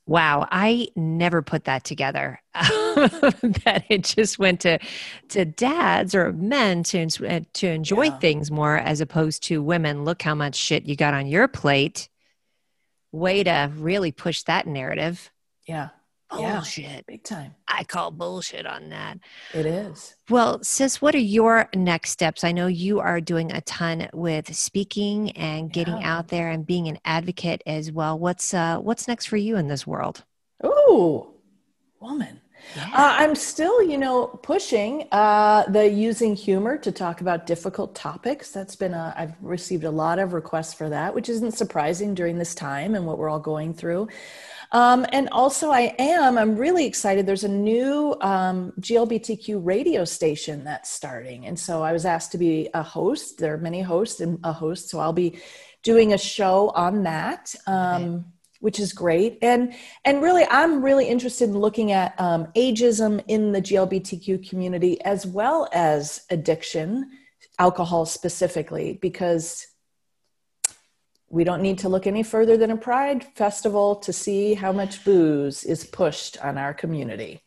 Wow, 0.09 0.49
I 0.51 0.89
never 0.97 1.43
put 1.43 1.65
that 1.65 1.85
together. 1.85 2.43
that 2.55 3.85
it 3.89 4.05
just 4.05 4.39
went 4.39 4.61
to 4.61 4.79
to 5.31 5.45
dads 5.45 6.15
or 6.15 6.33
men 6.33 6.85
to 6.85 7.09
uh, 7.29 7.41
to 7.55 7.67
enjoy 7.67 8.05
yeah. 8.05 8.19
things 8.19 8.51
more 8.51 8.79
as 8.79 9.01
opposed 9.01 9.43
to 9.45 9.63
women. 9.63 10.05
Look 10.05 10.23
how 10.23 10.37
much 10.37 10.55
shit 10.55 10.87
you 10.87 10.95
got 10.95 11.13
on 11.13 11.27
your 11.27 11.49
plate 11.49 12.09
way 13.13 13.43
to 13.45 13.71
really 13.77 14.13
push 14.13 14.43
that 14.45 14.67
narrative. 14.67 15.31
Yeah. 15.67 15.89
Bullshit. 16.29 16.85
Yeah, 16.85 17.01
big 17.07 17.23
time. 17.23 17.55
I 17.69 17.85
call 17.85 18.11
bullshit 18.11 18.67
on 18.67 18.89
that. 18.89 19.19
It 19.55 19.65
is. 19.65 20.17
Well, 20.29 20.63
sis, 20.63 21.01
what 21.01 21.15
are 21.15 21.19
your 21.19 21.69
next 21.75 22.11
steps? 22.11 22.43
I 22.43 22.51
know 22.51 22.67
you 22.67 22.99
are 22.99 23.21
doing 23.21 23.53
a 23.53 23.61
ton 23.61 24.09
with 24.13 24.53
speaking 24.55 25.31
and 25.33 25.73
getting 25.73 25.99
yeah. 25.99 26.19
out 26.19 26.29
there 26.29 26.51
and 26.51 26.67
being 26.67 26.89
an 26.89 26.99
advocate 27.05 27.63
as 27.65 27.93
well. 27.93 28.19
What's 28.19 28.53
uh 28.53 28.79
what's 28.79 29.07
next 29.07 29.27
for 29.27 29.37
you 29.37 29.57
in 29.57 29.69
this 29.69 29.87
world? 29.87 30.25
Oh, 30.65 31.35
woman. 32.01 32.41
Yeah. 32.75 32.85
Uh, 32.93 33.15
I'm 33.19 33.35
still, 33.35 33.83
you 33.83 33.99
know, 33.99 34.27
pushing 34.27 35.07
uh, 35.13 35.65
the 35.69 35.89
using 35.89 36.35
humor 36.35 36.77
to 36.79 36.93
talk 36.93 37.21
about 37.21 37.47
difficult 37.47 37.95
topics. 37.95 38.51
That's 38.51 38.77
been 38.77 38.95
a, 38.95 39.15
I've 39.17 39.35
received 39.41 39.85
a 39.85 39.91
lot 39.91 40.19
of 40.19 40.33
requests 40.33 40.75
for 40.75 40.89
that, 40.89 41.15
which 41.15 41.29
isn't 41.29 41.53
surprising 41.53 42.15
during 42.15 42.39
this 42.39 42.55
time 42.55 42.95
and 42.95 43.07
what 43.07 43.19
we're 43.19 43.29
all 43.29 43.41
going 43.41 43.75
through. 43.75 44.09
Um, 44.73 45.07
and 45.13 45.29
also, 45.31 45.71
I 45.71 45.95
am, 45.99 46.37
I'm 46.37 46.57
really 46.57 46.87
excited. 46.87 47.25
There's 47.25 47.45
a 47.45 47.49
new 47.49 48.17
um, 48.21 48.73
GLBTQ 48.81 49.61
radio 49.65 50.05
station 50.05 50.65
that's 50.65 50.91
starting. 50.91 51.47
And 51.47 51.59
so 51.59 51.83
I 51.83 51.93
was 51.93 52.05
asked 52.05 52.33
to 52.33 52.39
be 52.39 52.69
a 52.75 52.83
host. 52.83 53.39
There 53.39 53.55
are 53.55 53.59
many 53.59 53.81
hosts 53.81 54.21
and 54.21 54.41
a 54.43 54.53
host. 54.53 54.91
So 54.91 54.99
I'll 54.99 55.13
be 55.13 55.39
doing 55.83 56.13
a 56.13 56.19
show 56.19 56.71
on 56.71 57.05
that. 57.05 57.55
Um, 57.67 58.03
okay 58.03 58.25
which 58.61 58.81
is 58.81 58.93
great. 58.93 59.39
And 59.43 59.75
and 60.05 60.23
really 60.23 60.45
i'm 60.51 60.83
really 60.83 61.07
interested 61.07 61.49
in 61.49 61.59
looking 61.59 61.93
at 61.93 62.19
um, 62.19 62.47
ageism 62.57 63.23
in 63.29 63.53
the 63.53 63.61
glbtq 63.61 64.49
community 64.49 65.01
as 65.03 65.27
well 65.27 65.69
as 65.73 66.23
addiction 66.31 67.11
alcohol 67.59 68.07
specifically 68.07 68.99
because 69.01 69.67
we 71.29 71.45
don't 71.45 71.63
need 71.63 71.79
to 71.79 71.89
look 71.89 72.07
any 72.07 72.23
further 72.23 72.57
than 72.57 72.71
a 72.71 72.77
pride 72.77 73.25
festival 73.35 73.97
to 73.97 74.13
see 74.13 74.55
how 74.55 74.73
much 74.73 75.05
booze 75.05 75.65
is 75.65 75.85
pushed 75.85 76.39
on 76.45 76.57
our 76.57 76.73
community 76.73 77.43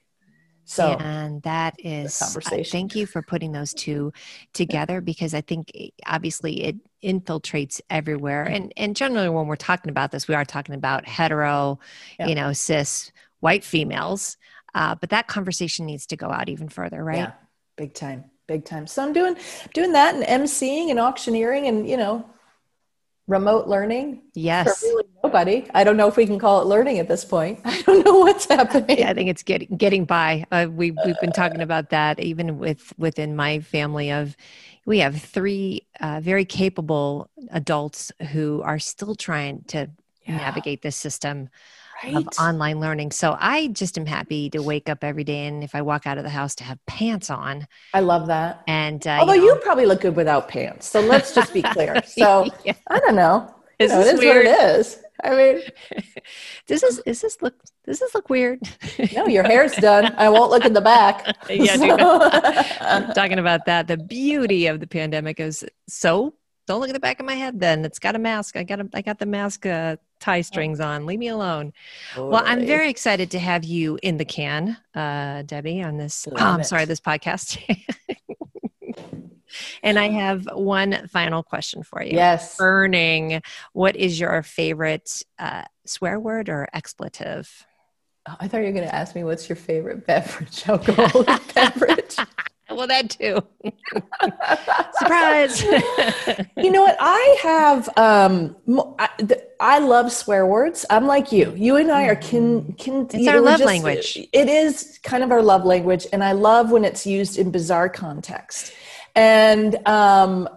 so, 0.70 0.92
and 1.00 1.42
that 1.42 1.74
is 1.80 2.20
conversation. 2.20 2.72
thank 2.72 2.96
you 2.96 3.08
for 3.08 3.24
putting 3.24 3.52
those 3.52 3.74
two 3.74 4.14
together 4.54 5.02
because 5.02 5.34
I 5.34 5.42
think 5.42 5.72
eh, 5.74 5.88
obviously 6.06 6.64
it 6.64 6.76
infiltrates 7.04 7.82
everywhere. 7.90 8.44
And 8.44 8.72
and 8.78 8.96
generally 8.96 9.30
when 9.30 9.48
we're 9.48 9.56
talking 9.56 9.90
about 9.90 10.12
this, 10.12 10.28
we 10.28 10.36
are 10.36 10.46
talking 10.46 10.76
about 10.76 11.08
hetero, 11.08 11.80
yeah. 12.20 12.28
you 12.28 12.36
know, 12.36 12.54
cis 12.54 13.12
white 13.40 13.64
females. 13.64 14.38
Uh, 14.76 14.94
but 14.94 15.10
that 15.10 15.28
conversation 15.28 15.88
needs 15.88 16.06
to 16.06 16.16
go 16.16 16.30
out 16.30 16.50
even 16.50 16.70
further, 16.70 17.04
right? 17.04 17.18
Yeah, 17.18 17.32
big 17.76 17.96
time, 17.96 18.26
big 18.48 18.64
time. 18.64 18.86
So 18.86 19.02
I'm 19.04 19.12
doing 19.12 19.38
doing 19.74 19.94
that 19.94 20.14
and 20.14 20.24
emceeing 20.24 20.92
and 20.92 21.00
auctioneering 21.00 21.66
and 21.66 21.90
you 21.90 21.98
know 21.98 22.30
remote 23.30 23.68
learning 23.68 24.24
yes. 24.34 24.82
really 24.82 25.04
nobody. 25.24 25.66
I 25.76 25.84
don't 25.84 25.96
know 25.96 26.08
if 26.08 26.18
we 26.18 26.26
can 26.26 26.40
call 26.40 26.62
it 26.62 26.66
learning 26.66 26.98
at 26.98 27.08
this 27.08 27.24
point. 27.24 27.62
I 27.66 27.82
don't 27.84 28.04
know 28.04 28.20
what's 28.20 28.46
happening. 28.46 28.98
Yeah, 28.98 29.12
i 29.12 29.14
think 29.14 29.30
it's 29.30 29.44
getting 29.44 29.78
getting 29.78 30.06
by. 30.06 30.46
Uh, 30.52 30.68
we, 30.70 30.92
we've 31.06 31.20
been 31.22 31.32
talking 31.32 31.62
about 31.62 31.92
that 31.92 32.20
even 32.20 32.58
with 32.58 32.92
within 32.98 33.36
my 33.36 33.60
family 33.60 34.12
of 34.12 34.36
we 34.86 35.00
have 35.00 35.22
three 35.22 35.88
uh, 36.02 36.20
very 36.22 36.44
capable 36.44 37.30
adults 37.52 38.12
who 38.32 38.62
are 38.64 38.80
still 38.80 39.14
trying 39.14 39.64
to 39.68 39.90
yeah. 40.26 40.38
navigate 40.38 40.82
this 40.82 40.96
system 40.96 41.50
right. 42.04 42.16
of 42.16 42.28
online 42.40 42.80
learning. 42.80 43.12
So 43.12 43.36
I 43.40 43.68
just 43.68 43.98
am 43.98 44.06
happy 44.06 44.50
to 44.52 44.62
wake 44.62 44.90
up 44.90 45.04
every 45.04 45.24
day 45.24 45.46
and 45.46 45.64
if 45.64 45.76
I 45.76 45.82
walk 45.82 46.08
out 46.08 46.18
of 46.18 46.24
the 46.24 46.30
house 46.30 46.56
to 46.56 46.64
have 46.64 46.84
pants 46.86 47.30
on. 47.30 47.68
I 47.94 48.00
love 48.02 48.28
that. 48.28 48.64
And 48.68 49.06
uh, 49.06 49.18
although 49.20 49.34
you, 49.34 49.48
know, 49.48 49.56
you, 49.56 49.62
probably 49.62 49.86
look 49.86 50.02
good 50.02 50.16
without 50.16 50.48
pants, 50.48 50.88
so 50.88 51.02
let's 51.02 51.34
just 51.34 51.54
be 51.54 51.62
clear. 51.62 52.02
So 52.10 52.48
yeah. 52.66 52.74
I 52.90 53.00
don't 53.00 53.16
know. 53.16 53.54
Is 53.78 53.92
know, 53.92 54.02
it 54.02 54.08
is 54.08 54.20
weird? 54.20 54.46
what 54.46 54.54
it 54.54 54.80
is. 54.80 55.00
I 55.24 55.36
mean, 55.36 55.62
does 56.68 56.82
this 56.82 57.00
is 57.06 57.22
this 57.22 57.42
look 57.42 57.56
does 57.86 58.00
this 58.00 58.14
look 58.14 58.30
weird? 58.30 58.60
no, 59.16 59.28
your 59.28 59.44
hair's 59.44 59.74
done. 59.76 60.14
I 60.18 60.30
won't 60.30 60.50
look 60.50 60.66
in 60.66 60.74
the 60.74 60.82
back. 60.82 61.36
yeah, 61.50 61.76
so. 61.76 62.30
I'm 62.82 63.14
talking 63.14 63.40
about 63.40 63.66
that. 63.66 63.88
The 63.88 63.98
beauty 63.98 64.68
of 64.68 64.80
the 64.80 64.88
pandemic 64.88 65.40
is 65.40 65.64
so 65.88 66.34
Don't 66.68 66.80
look 66.82 66.90
at 66.90 66.94
the 66.94 67.00
back 67.00 67.20
of 67.20 67.26
my 67.26 67.36
head. 67.36 67.60
Then 67.60 67.86
it's 67.86 68.00
got 68.00 68.16
a 68.16 68.20
mask. 68.20 68.58
I 68.58 68.64
got 68.64 68.80
a, 68.80 68.90
I 68.94 69.02
got 69.02 69.20
the 69.20 69.26
mask 69.26 69.66
uh, 69.66 69.98
tie 70.20 70.42
strings 70.42 70.80
on. 70.80 71.06
Leave 71.06 71.20
me 71.20 71.28
alone. 71.28 71.74
Well, 72.18 72.42
I'm 72.46 72.66
very 72.66 72.90
excited 72.90 73.32
to 73.32 73.40
have 73.40 73.64
you 73.64 74.00
in 74.02 74.18
the 74.18 74.26
can, 74.26 74.78
uh, 74.96 75.44
Debbie, 75.44 75.82
on 75.82 75.98
this. 75.98 76.28
Oh, 76.32 76.36
I'm 76.38 76.64
sorry, 76.64 76.86
this 76.86 77.00
podcast. 77.00 77.58
and 79.84 79.98
I 79.98 80.10
have 80.10 80.48
one 80.54 81.08
final 81.08 81.44
question 81.44 81.84
for 81.84 82.04
you. 82.04 82.14
Yes. 82.14 82.58
Burning. 82.58 83.42
What 83.74 83.96
is 83.96 84.20
your 84.20 84.44
favorite 84.44 85.24
uh, 85.38 85.64
swear 85.86 86.20
word 86.20 86.50
or 86.50 86.68
expletive? 86.74 87.66
Oh, 88.28 88.36
I 88.40 88.48
thought 88.48 88.60
you 88.60 88.68
were 88.68 88.74
going 88.74 88.88
to 88.88 88.96
ask 88.96 89.16
me 89.16 89.24
what's 89.24 89.48
your 89.50 89.56
favorite 89.56 90.06
beverage, 90.06 90.68
alcoholic 90.68 91.28
beverage. 91.54 92.18
Well, 92.76 92.88
that 92.88 93.10
too. 93.10 93.42
Surprise. 95.00 95.64
you 96.58 96.72
know 96.72 96.84
what? 96.84 96.98
I 97.00 97.38
have, 97.42 97.90
um, 97.98 98.56
I, 99.00 99.10
I, 99.60 99.80
love 99.80 100.12
swear 100.12 100.46
words. 100.46 100.86
I'm 100.90 101.08
like 101.08 101.32
you. 101.32 101.52
You 101.58 101.78
and 101.78 101.92
I 101.92 102.06
are 102.06 102.16
kin. 102.16 102.76
kin 102.78 103.08
it's 103.12 103.28
our 103.28 103.42
love 103.42 103.58
just, 103.58 103.66
language. 103.66 104.20
It 104.32 104.48
is 104.48 105.00
kind 105.04 105.24
of 105.24 105.32
our 105.32 105.42
love 105.42 105.66
language. 105.66 106.06
And 106.14 106.24
I 106.24 106.34
love 106.34 106.72
when 106.72 106.86
it's 106.86 107.08
used 107.08 107.40
in 107.40 107.50
bizarre 107.50 107.90
context. 107.90 108.72
And 109.16 109.76
um, 109.88 110.48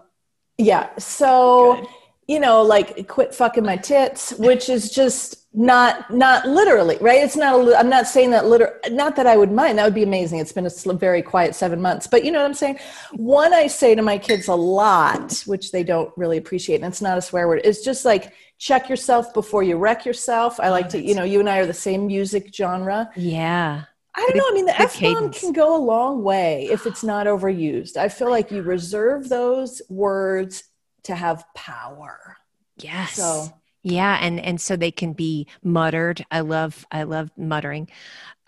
yeah, 0.58 0.90
so. 0.98 1.76
Good 1.76 1.88
you 2.28 2.40
know, 2.40 2.62
like 2.62 3.08
quit 3.08 3.34
fucking 3.34 3.64
my 3.64 3.76
tits, 3.76 4.32
which 4.34 4.68
is 4.68 4.90
just 4.90 5.41
not 5.54 6.10
not 6.10 6.46
literally 6.46 6.96
right. 7.00 7.22
It's 7.22 7.36
not. 7.36 7.68
A, 7.68 7.78
I'm 7.78 7.90
not 7.90 8.06
saying 8.06 8.30
that 8.30 8.46
liter. 8.46 8.80
Not 8.90 9.16
that 9.16 9.26
I 9.26 9.36
would 9.36 9.52
mind. 9.52 9.78
That 9.78 9.84
would 9.84 9.94
be 9.94 10.02
amazing. 10.02 10.38
It's 10.38 10.52
been 10.52 10.66
a 10.66 10.92
very 10.94 11.20
quiet 11.20 11.54
seven 11.54 11.80
months, 11.80 12.06
but 12.06 12.24
you 12.24 12.30
know 12.30 12.40
what 12.40 12.46
I'm 12.46 12.54
saying. 12.54 12.78
One 13.12 13.52
I 13.52 13.66
say 13.66 13.94
to 13.94 14.02
my 14.02 14.16
kids 14.16 14.48
a 14.48 14.54
lot, 14.54 15.42
which 15.46 15.70
they 15.70 15.84
don't 15.84 16.12
really 16.16 16.38
appreciate, 16.38 16.76
and 16.76 16.86
it's 16.86 17.02
not 17.02 17.18
a 17.18 17.22
swear 17.22 17.48
word. 17.48 17.60
It's 17.64 17.84
just 17.84 18.04
like 18.04 18.32
check 18.58 18.88
yourself 18.88 19.34
before 19.34 19.62
you 19.62 19.76
wreck 19.76 20.06
yourself. 20.06 20.58
I 20.60 20.70
like 20.70 20.88
to, 20.90 21.02
you 21.02 21.14
know, 21.14 21.24
you 21.24 21.40
and 21.40 21.48
I 21.50 21.58
are 21.58 21.66
the 21.66 21.74
same 21.74 22.06
music 22.06 22.54
genre. 22.54 23.10
Yeah. 23.16 23.82
I 24.14 24.20
don't 24.20 24.36
know. 24.36 24.44
I 24.48 24.52
mean, 24.52 24.66
the 24.66 24.80
F 24.80 25.00
bomb 25.00 25.32
can 25.32 25.52
go 25.52 25.76
a 25.76 25.82
long 25.82 26.22
way 26.22 26.68
if 26.70 26.86
it's 26.86 27.02
not 27.02 27.26
overused. 27.26 27.96
I 27.96 28.08
feel 28.08 28.30
like 28.30 28.50
you 28.50 28.62
reserve 28.62 29.28
those 29.28 29.82
words 29.88 30.64
to 31.04 31.14
have 31.14 31.44
power. 31.54 32.36
Yes. 32.76 33.14
So 33.14 33.52
yeah, 33.82 34.18
and 34.20 34.40
and 34.40 34.60
so 34.60 34.76
they 34.76 34.90
can 34.90 35.12
be 35.12 35.46
muttered. 35.62 36.24
I 36.30 36.40
love 36.40 36.86
I 36.90 37.04
love 37.04 37.30
muttering. 37.36 37.88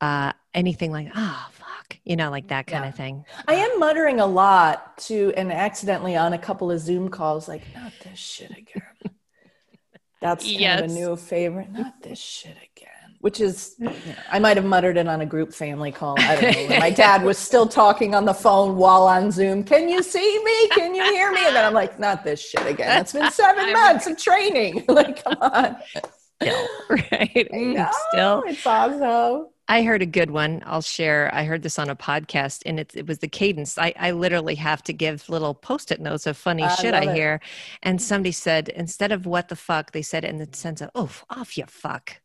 Uh 0.01 0.33
anything 0.53 0.93
like 0.93 1.09
oh 1.15 1.49
fuck, 1.53 1.99
you 2.05 2.17
know, 2.17 2.31
like 2.31 2.49
that 2.49 2.67
kind 2.67 2.85
yeah. 2.85 2.89
of 2.89 2.95
thing. 2.95 3.25
I 3.49 3.55
am 3.55 3.79
muttering 3.79 4.21
a 4.21 4.27
lot 4.27 4.99
to 4.99 5.33
and 5.37 5.53
accidentally 5.53 6.17
on 6.17 6.33
a 6.33 6.39
couple 6.39 6.71
of 6.71 6.81
Zoom 6.81 7.09
calls, 7.09 7.49
like, 7.49 7.63
not 7.75 7.93
this 8.03 8.19
shit 8.19 8.51
again. 8.51 8.83
That's 10.21 10.45
kind 10.45 10.61
yes. 10.61 10.81
of 10.81 10.91
a 10.91 10.95
new 10.95 11.17
favorite. 11.17 11.71
Not 11.71 12.03
this 12.03 12.19
shit 12.19 12.57
again 12.57 12.74
which 13.25 13.41
is 13.41 13.75
you 13.79 13.87
know, 13.87 13.95
I 14.31 14.39
might 14.39 14.59
have 14.59 14.67
muttered 14.67 14.99
it 14.99 15.09
on 15.09 15.23
a 15.23 15.25
group 15.25 15.55
family 15.55 15.91
call. 15.91 16.15
I 16.19 16.39
don't 16.39 16.69
know. 16.69 16.79
my 16.79 16.91
dad 16.91 17.23
was 17.23 17.39
still 17.49 17.67
talking 17.67 18.15
on 18.15 18.27
the 18.27 18.35
phone 18.35 18.77
while 18.77 19.07
on 19.07 19.31
Zoom. 19.31 19.65
Can 19.65 19.89
you 19.89 20.03
see 20.03 20.43
me? 20.45 20.69
Can 20.69 20.95
you 20.95 21.03
hear 21.05 21.33
me? 21.33 21.47
And 21.47 21.57
then 21.57 21.65
I'm 21.65 21.73
like, 21.73 21.99
not 21.99 22.23
this 22.23 22.39
shit 22.39 22.67
again. 22.67 23.01
It's 23.01 23.15
been 23.15 23.31
seven 23.33 23.73
months 23.73 24.07
of 24.07 24.19
training. 24.19 24.85
like, 24.89 25.25
come 25.25 25.39
on. 25.41 25.77
Still, 26.43 26.69
right? 26.91 27.49
Mm, 27.51 27.91
still, 28.11 28.43
it's 28.47 28.67
awesome. 28.67 29.47
I 29.69 29.85
heard 29.85 30.03
a 30.03 30.07
good 30.07 30.31
one. 30.31 30.63
I'll 30.67 30.83
share. 30.83 31.31
I 31.33 31.45
heard 31.45 31.63
this 31.63 31.79
on 31.79 31.89
a 31.89 31.97
podcast, 31.97 32.61
and 32.67 32.79
it, 32.79 32.95
it 32.95 33.07
was 33.07 33.21
the 33.21 33.29
cadence. 33.29 33.79
I, 33.79 33.95
I 33.99 34.11
literally 34.11 34.57
have 34.57 34.83
to 34.83 34.93
give 34.93 35.31
little 35.31 35.55
post-it 35.55 35.99
notes 35.99 36.27
of 36.27 36.37
funny 36.37 36.65
I 36.65 36.75
shit 36.75 36.93
I 36.93 37.11
it. 37.11 37.15
hear. 37.15 37.41
And 37.83 38.03
somebody 38.03 38.33
said 38.33 38.69
instead 38.69 39.13
of 39.13 39.25
"what 39.25 39.49
the 39.49 39.57
fuck," 39.57 39.93
they 39.93 40.03
said 40.03 40.27
in 40.27 40.37
the 40.37 40.49
sense 40.53 40.83
of 40.83 40.91
"oh, 40.95 41.11
off 41.31 41.57
you 41.57 41.65
fuck." 41.67 42.21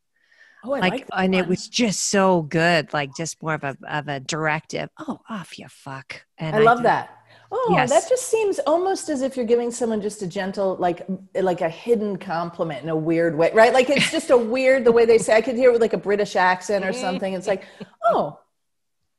Oh, 0.64 0.74
I 0.74 0.80
like, 0.80 0.92
like 0.92 1.08
and 1.16 1.34
one. 1.34 1.44
it 1.44 1.48
was 1.48 1.68
just 1.68 2.06
so 2.06 2.42
good, 2.42 2.94
like 2.94 3.16
just 3.16 3.42
more 3.42 3.54
of 3.54 3.64
a 3.64 3.78
of 3.88 4.08
a 4.08 4.20
directive. 4.20 4.90
Oh, 5.00 5.20
ah, 5.30 5.42
off 5.42 5.58
you 5.58 5.68
fuck. 5.70 6.26
And 6.38 6.56
I 6.56 6.60
love 6.60 6.84
that. 6.84 7.16
Oh, 7.52 7.70
yes. 7.72 7.90
that 7.90 8.08
just 8.08 8.28
seems 8.28 8.60
almost 8.60 9.10
as 9.10 9.24
if 9.24 9.36
you're 9.36 9.46
giving 9.46 9.72
someone 9.72 10.02
just 10.02 10.22
a 10.22 10.28
gentle, 10.28 10.76
like 10.76 11.08
eh, 11.34 11.42
like 11.42 11.62
a 11.62 11.70
hidden 11.70 12.18
compliment 12.18 12.84
in 12.84 12.90
a 12.90 12.96
weird 12.96 13.36
way, 13.36 13.52
right? 13.54 13.74
Like 13.74 13.90
it's 13.90 14.12
just 14.12 14.30
a 14.30 14.38
weird 14.38 14.86
the 14.86 14.92
way 14.92 15.06
they 15.06 15.18
say. 15.18 15.36
I 15.36 15.42
could 15.42 15.56
hear 15.56 15.70
it 15.70 15.74
with 15.74 15.82
like 15.82 15.94
a 15.94 15.98
British 15.98 16.36
accent 16.36 16.86
or 16.86 16.94
something. 16.94 17.34
It's 17.34 17.48
like, 17.48 17.64
oh, 18.06 18.40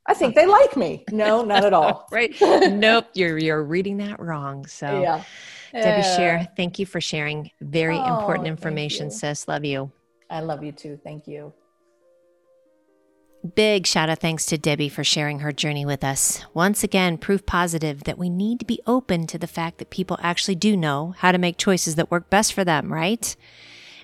I 0.07 0.15
think 0.15 0.37
they 0.37 0.47
like 0.47 0.77
me. 0.77 1.05
No, 1.11 1.45
not 1.45 1.65
at 1.65 1.73
all. 1.73 2.07
right? 2.13 2.33
nope, 2.41 3.07
you're 3.15 3.39
you're 3.39 3.65
reading 3.65 3.97
that 3.97 4.21
wrong. 4.21 4.67
So 4.67 5.01
yeah. 5.01 5.25
Debbie 5.73 6.03
Scher, 6.03 6.49
thank 6.57 6.79
you 6.79 6.87
for 6.87 7.01
sharing 7.01 7.51
very 7.61 7.97
oh, 7.97 8.19
important 8.19 8.49
information, 8.49 9.11
sis. 9.11 9.49
Love 9.49 9.65
you. 9.65 9.91
I 10.31 10.41
love 10.41 10.63
you 10.63 10.73
too. 10.73 11.01
Thank 11.03 11.27
you. 11.27 11.55
Big 13.55 13.87
shout 13.87 14.11
out 14.11 14.19
thanks 14.19 14.45
to 14.47 14.59
Debbie 14.59 14.91
for 14.91 15.03
sharing 15.03 15.39
her 15.39 15.51
journey 15.51 15.87
with 15.87 16.05
us. 16.05 16.45
Once 16.53 16.85
again, 16.85 17.17
proof 17.17 17.47
positive 17.47 18.05
that 18.05 18.19
we 18.19 18.29
need 18.29 18.61
to 18.61 18.67
be 18.67 18.83
open 18.87 19.27
to 19.29 19.39
the 19.39 19.47
fact 19.47 19.79
that 19.79 19.89
people 19.89 20.19
actually 20.21 20.57
do 20.57 20.77
know 20.77 21.15
how 21.19 21.33
to 21.33 21.39
make 21.39 21.57
choices 21.57 21.95
that 21.95 22.11
work 22.11 22.29
best 22.29 22.53
for 22.53 22.65
them, 22.65 22.93
right? 22.93 23.35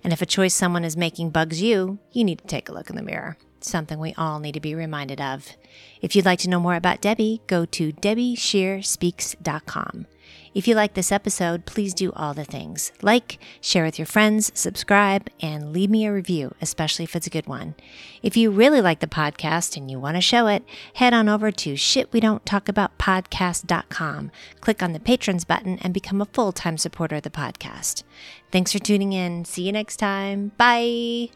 And 0.02 0.14
if 0.14 0.22
a 0.22 0.26
choice 0.26 0.54
someone 0.54 0.84
is 0.84 0.96
making 0.96 1.30
bugs 1.30 1.60
you, 1.60 1.98
you 2.12 2.24
need 2.24 2.38
to 2.38 2.46
take 2.46 2.70
a 2.70 2.72
look 2.72 2.88
in 2.88 2.96
the 2.96 3.02
mirror. 3.02 3.36
Something 3.60 3.98
we 3.98 4.14
all 4.14 4.40
need 4.40 4.52
to 4.52 4.60
be 4.60 4.74
reminded 4.74 5.20
of. 5.20 5.54
If 6.00 6.16
you'd 6.16 6.24
like 6.24 6.38
to 6.40 6.48
know 6.48 6.60
more 6.60 6.76
about 6.76 7.02
Debbie, 7.02 7.42
go 7.46 7.66
to 7.66 7.92
debbiescherspeaks.com. 7.92 10.06
If 10.54 10.66
you 10.66 10.74
like 10.74 10.94
this 10.94 11.12
episode, 11.12 11.66
please 11.66 11.92
do 11.92 12.12
all 12.16 12.32
the 12.32 12.44
things 12.44 12.92
like, 13.02 13.38
share 13.60 13.84
with 13.84 13.98
your 13.98 14.06
friends, 14.06 14.50
subscribe, 14.54 15.28
and 15.40 15.72
leave 15.72 15.90
me 15.90 16.06
a 16.06 16.12
review, 16.12 16.54
especially 16.60 17.04
if 17.04 17.14
it's 17.14 17.26
a 17.26 17.30
good 17.30 17.46
one. 17.46 17.74
If 18.22 18.36
you 18.36 18.50
really 18.50 18.80
like 18.80 19.00
the 19.00 19.06
podcast 19.06 19.76
and 19.76 19.90
you 19.90 20.00
want 20.00 20.16
to 20.16 20.20
show 20.20 20.46
it, 20.46 20.64
head 20.94 21.12
on 21.12 21.28
over 21.28 21.50
to 21.50 21.74
shitwedon'ttalkaboutpodcast.com, 21.74 24.30
click 24.60 24.82
on 24.82 24.92
the 24.92 25.00
patrons 25.00 25.44
button, 25.44 25.78
and 25.80 25.94
become 25.94 26.20
a 26.20 26.26
full 26.26 26.52
time 26.52 26.78
supporter 26.78 27.16
of 27.16 27.22
the 27.22 27.30
podcast. 27.30 28.02
Thanks 28.50 28.72
for 28.72 28.78
tuning 28.78 29.12
in. 29.12 29.44
See 29.44 29.62
you 29.62 29.72
next 29.72 29.96
time. 29.96 30.52
Bye. 30.56 31.30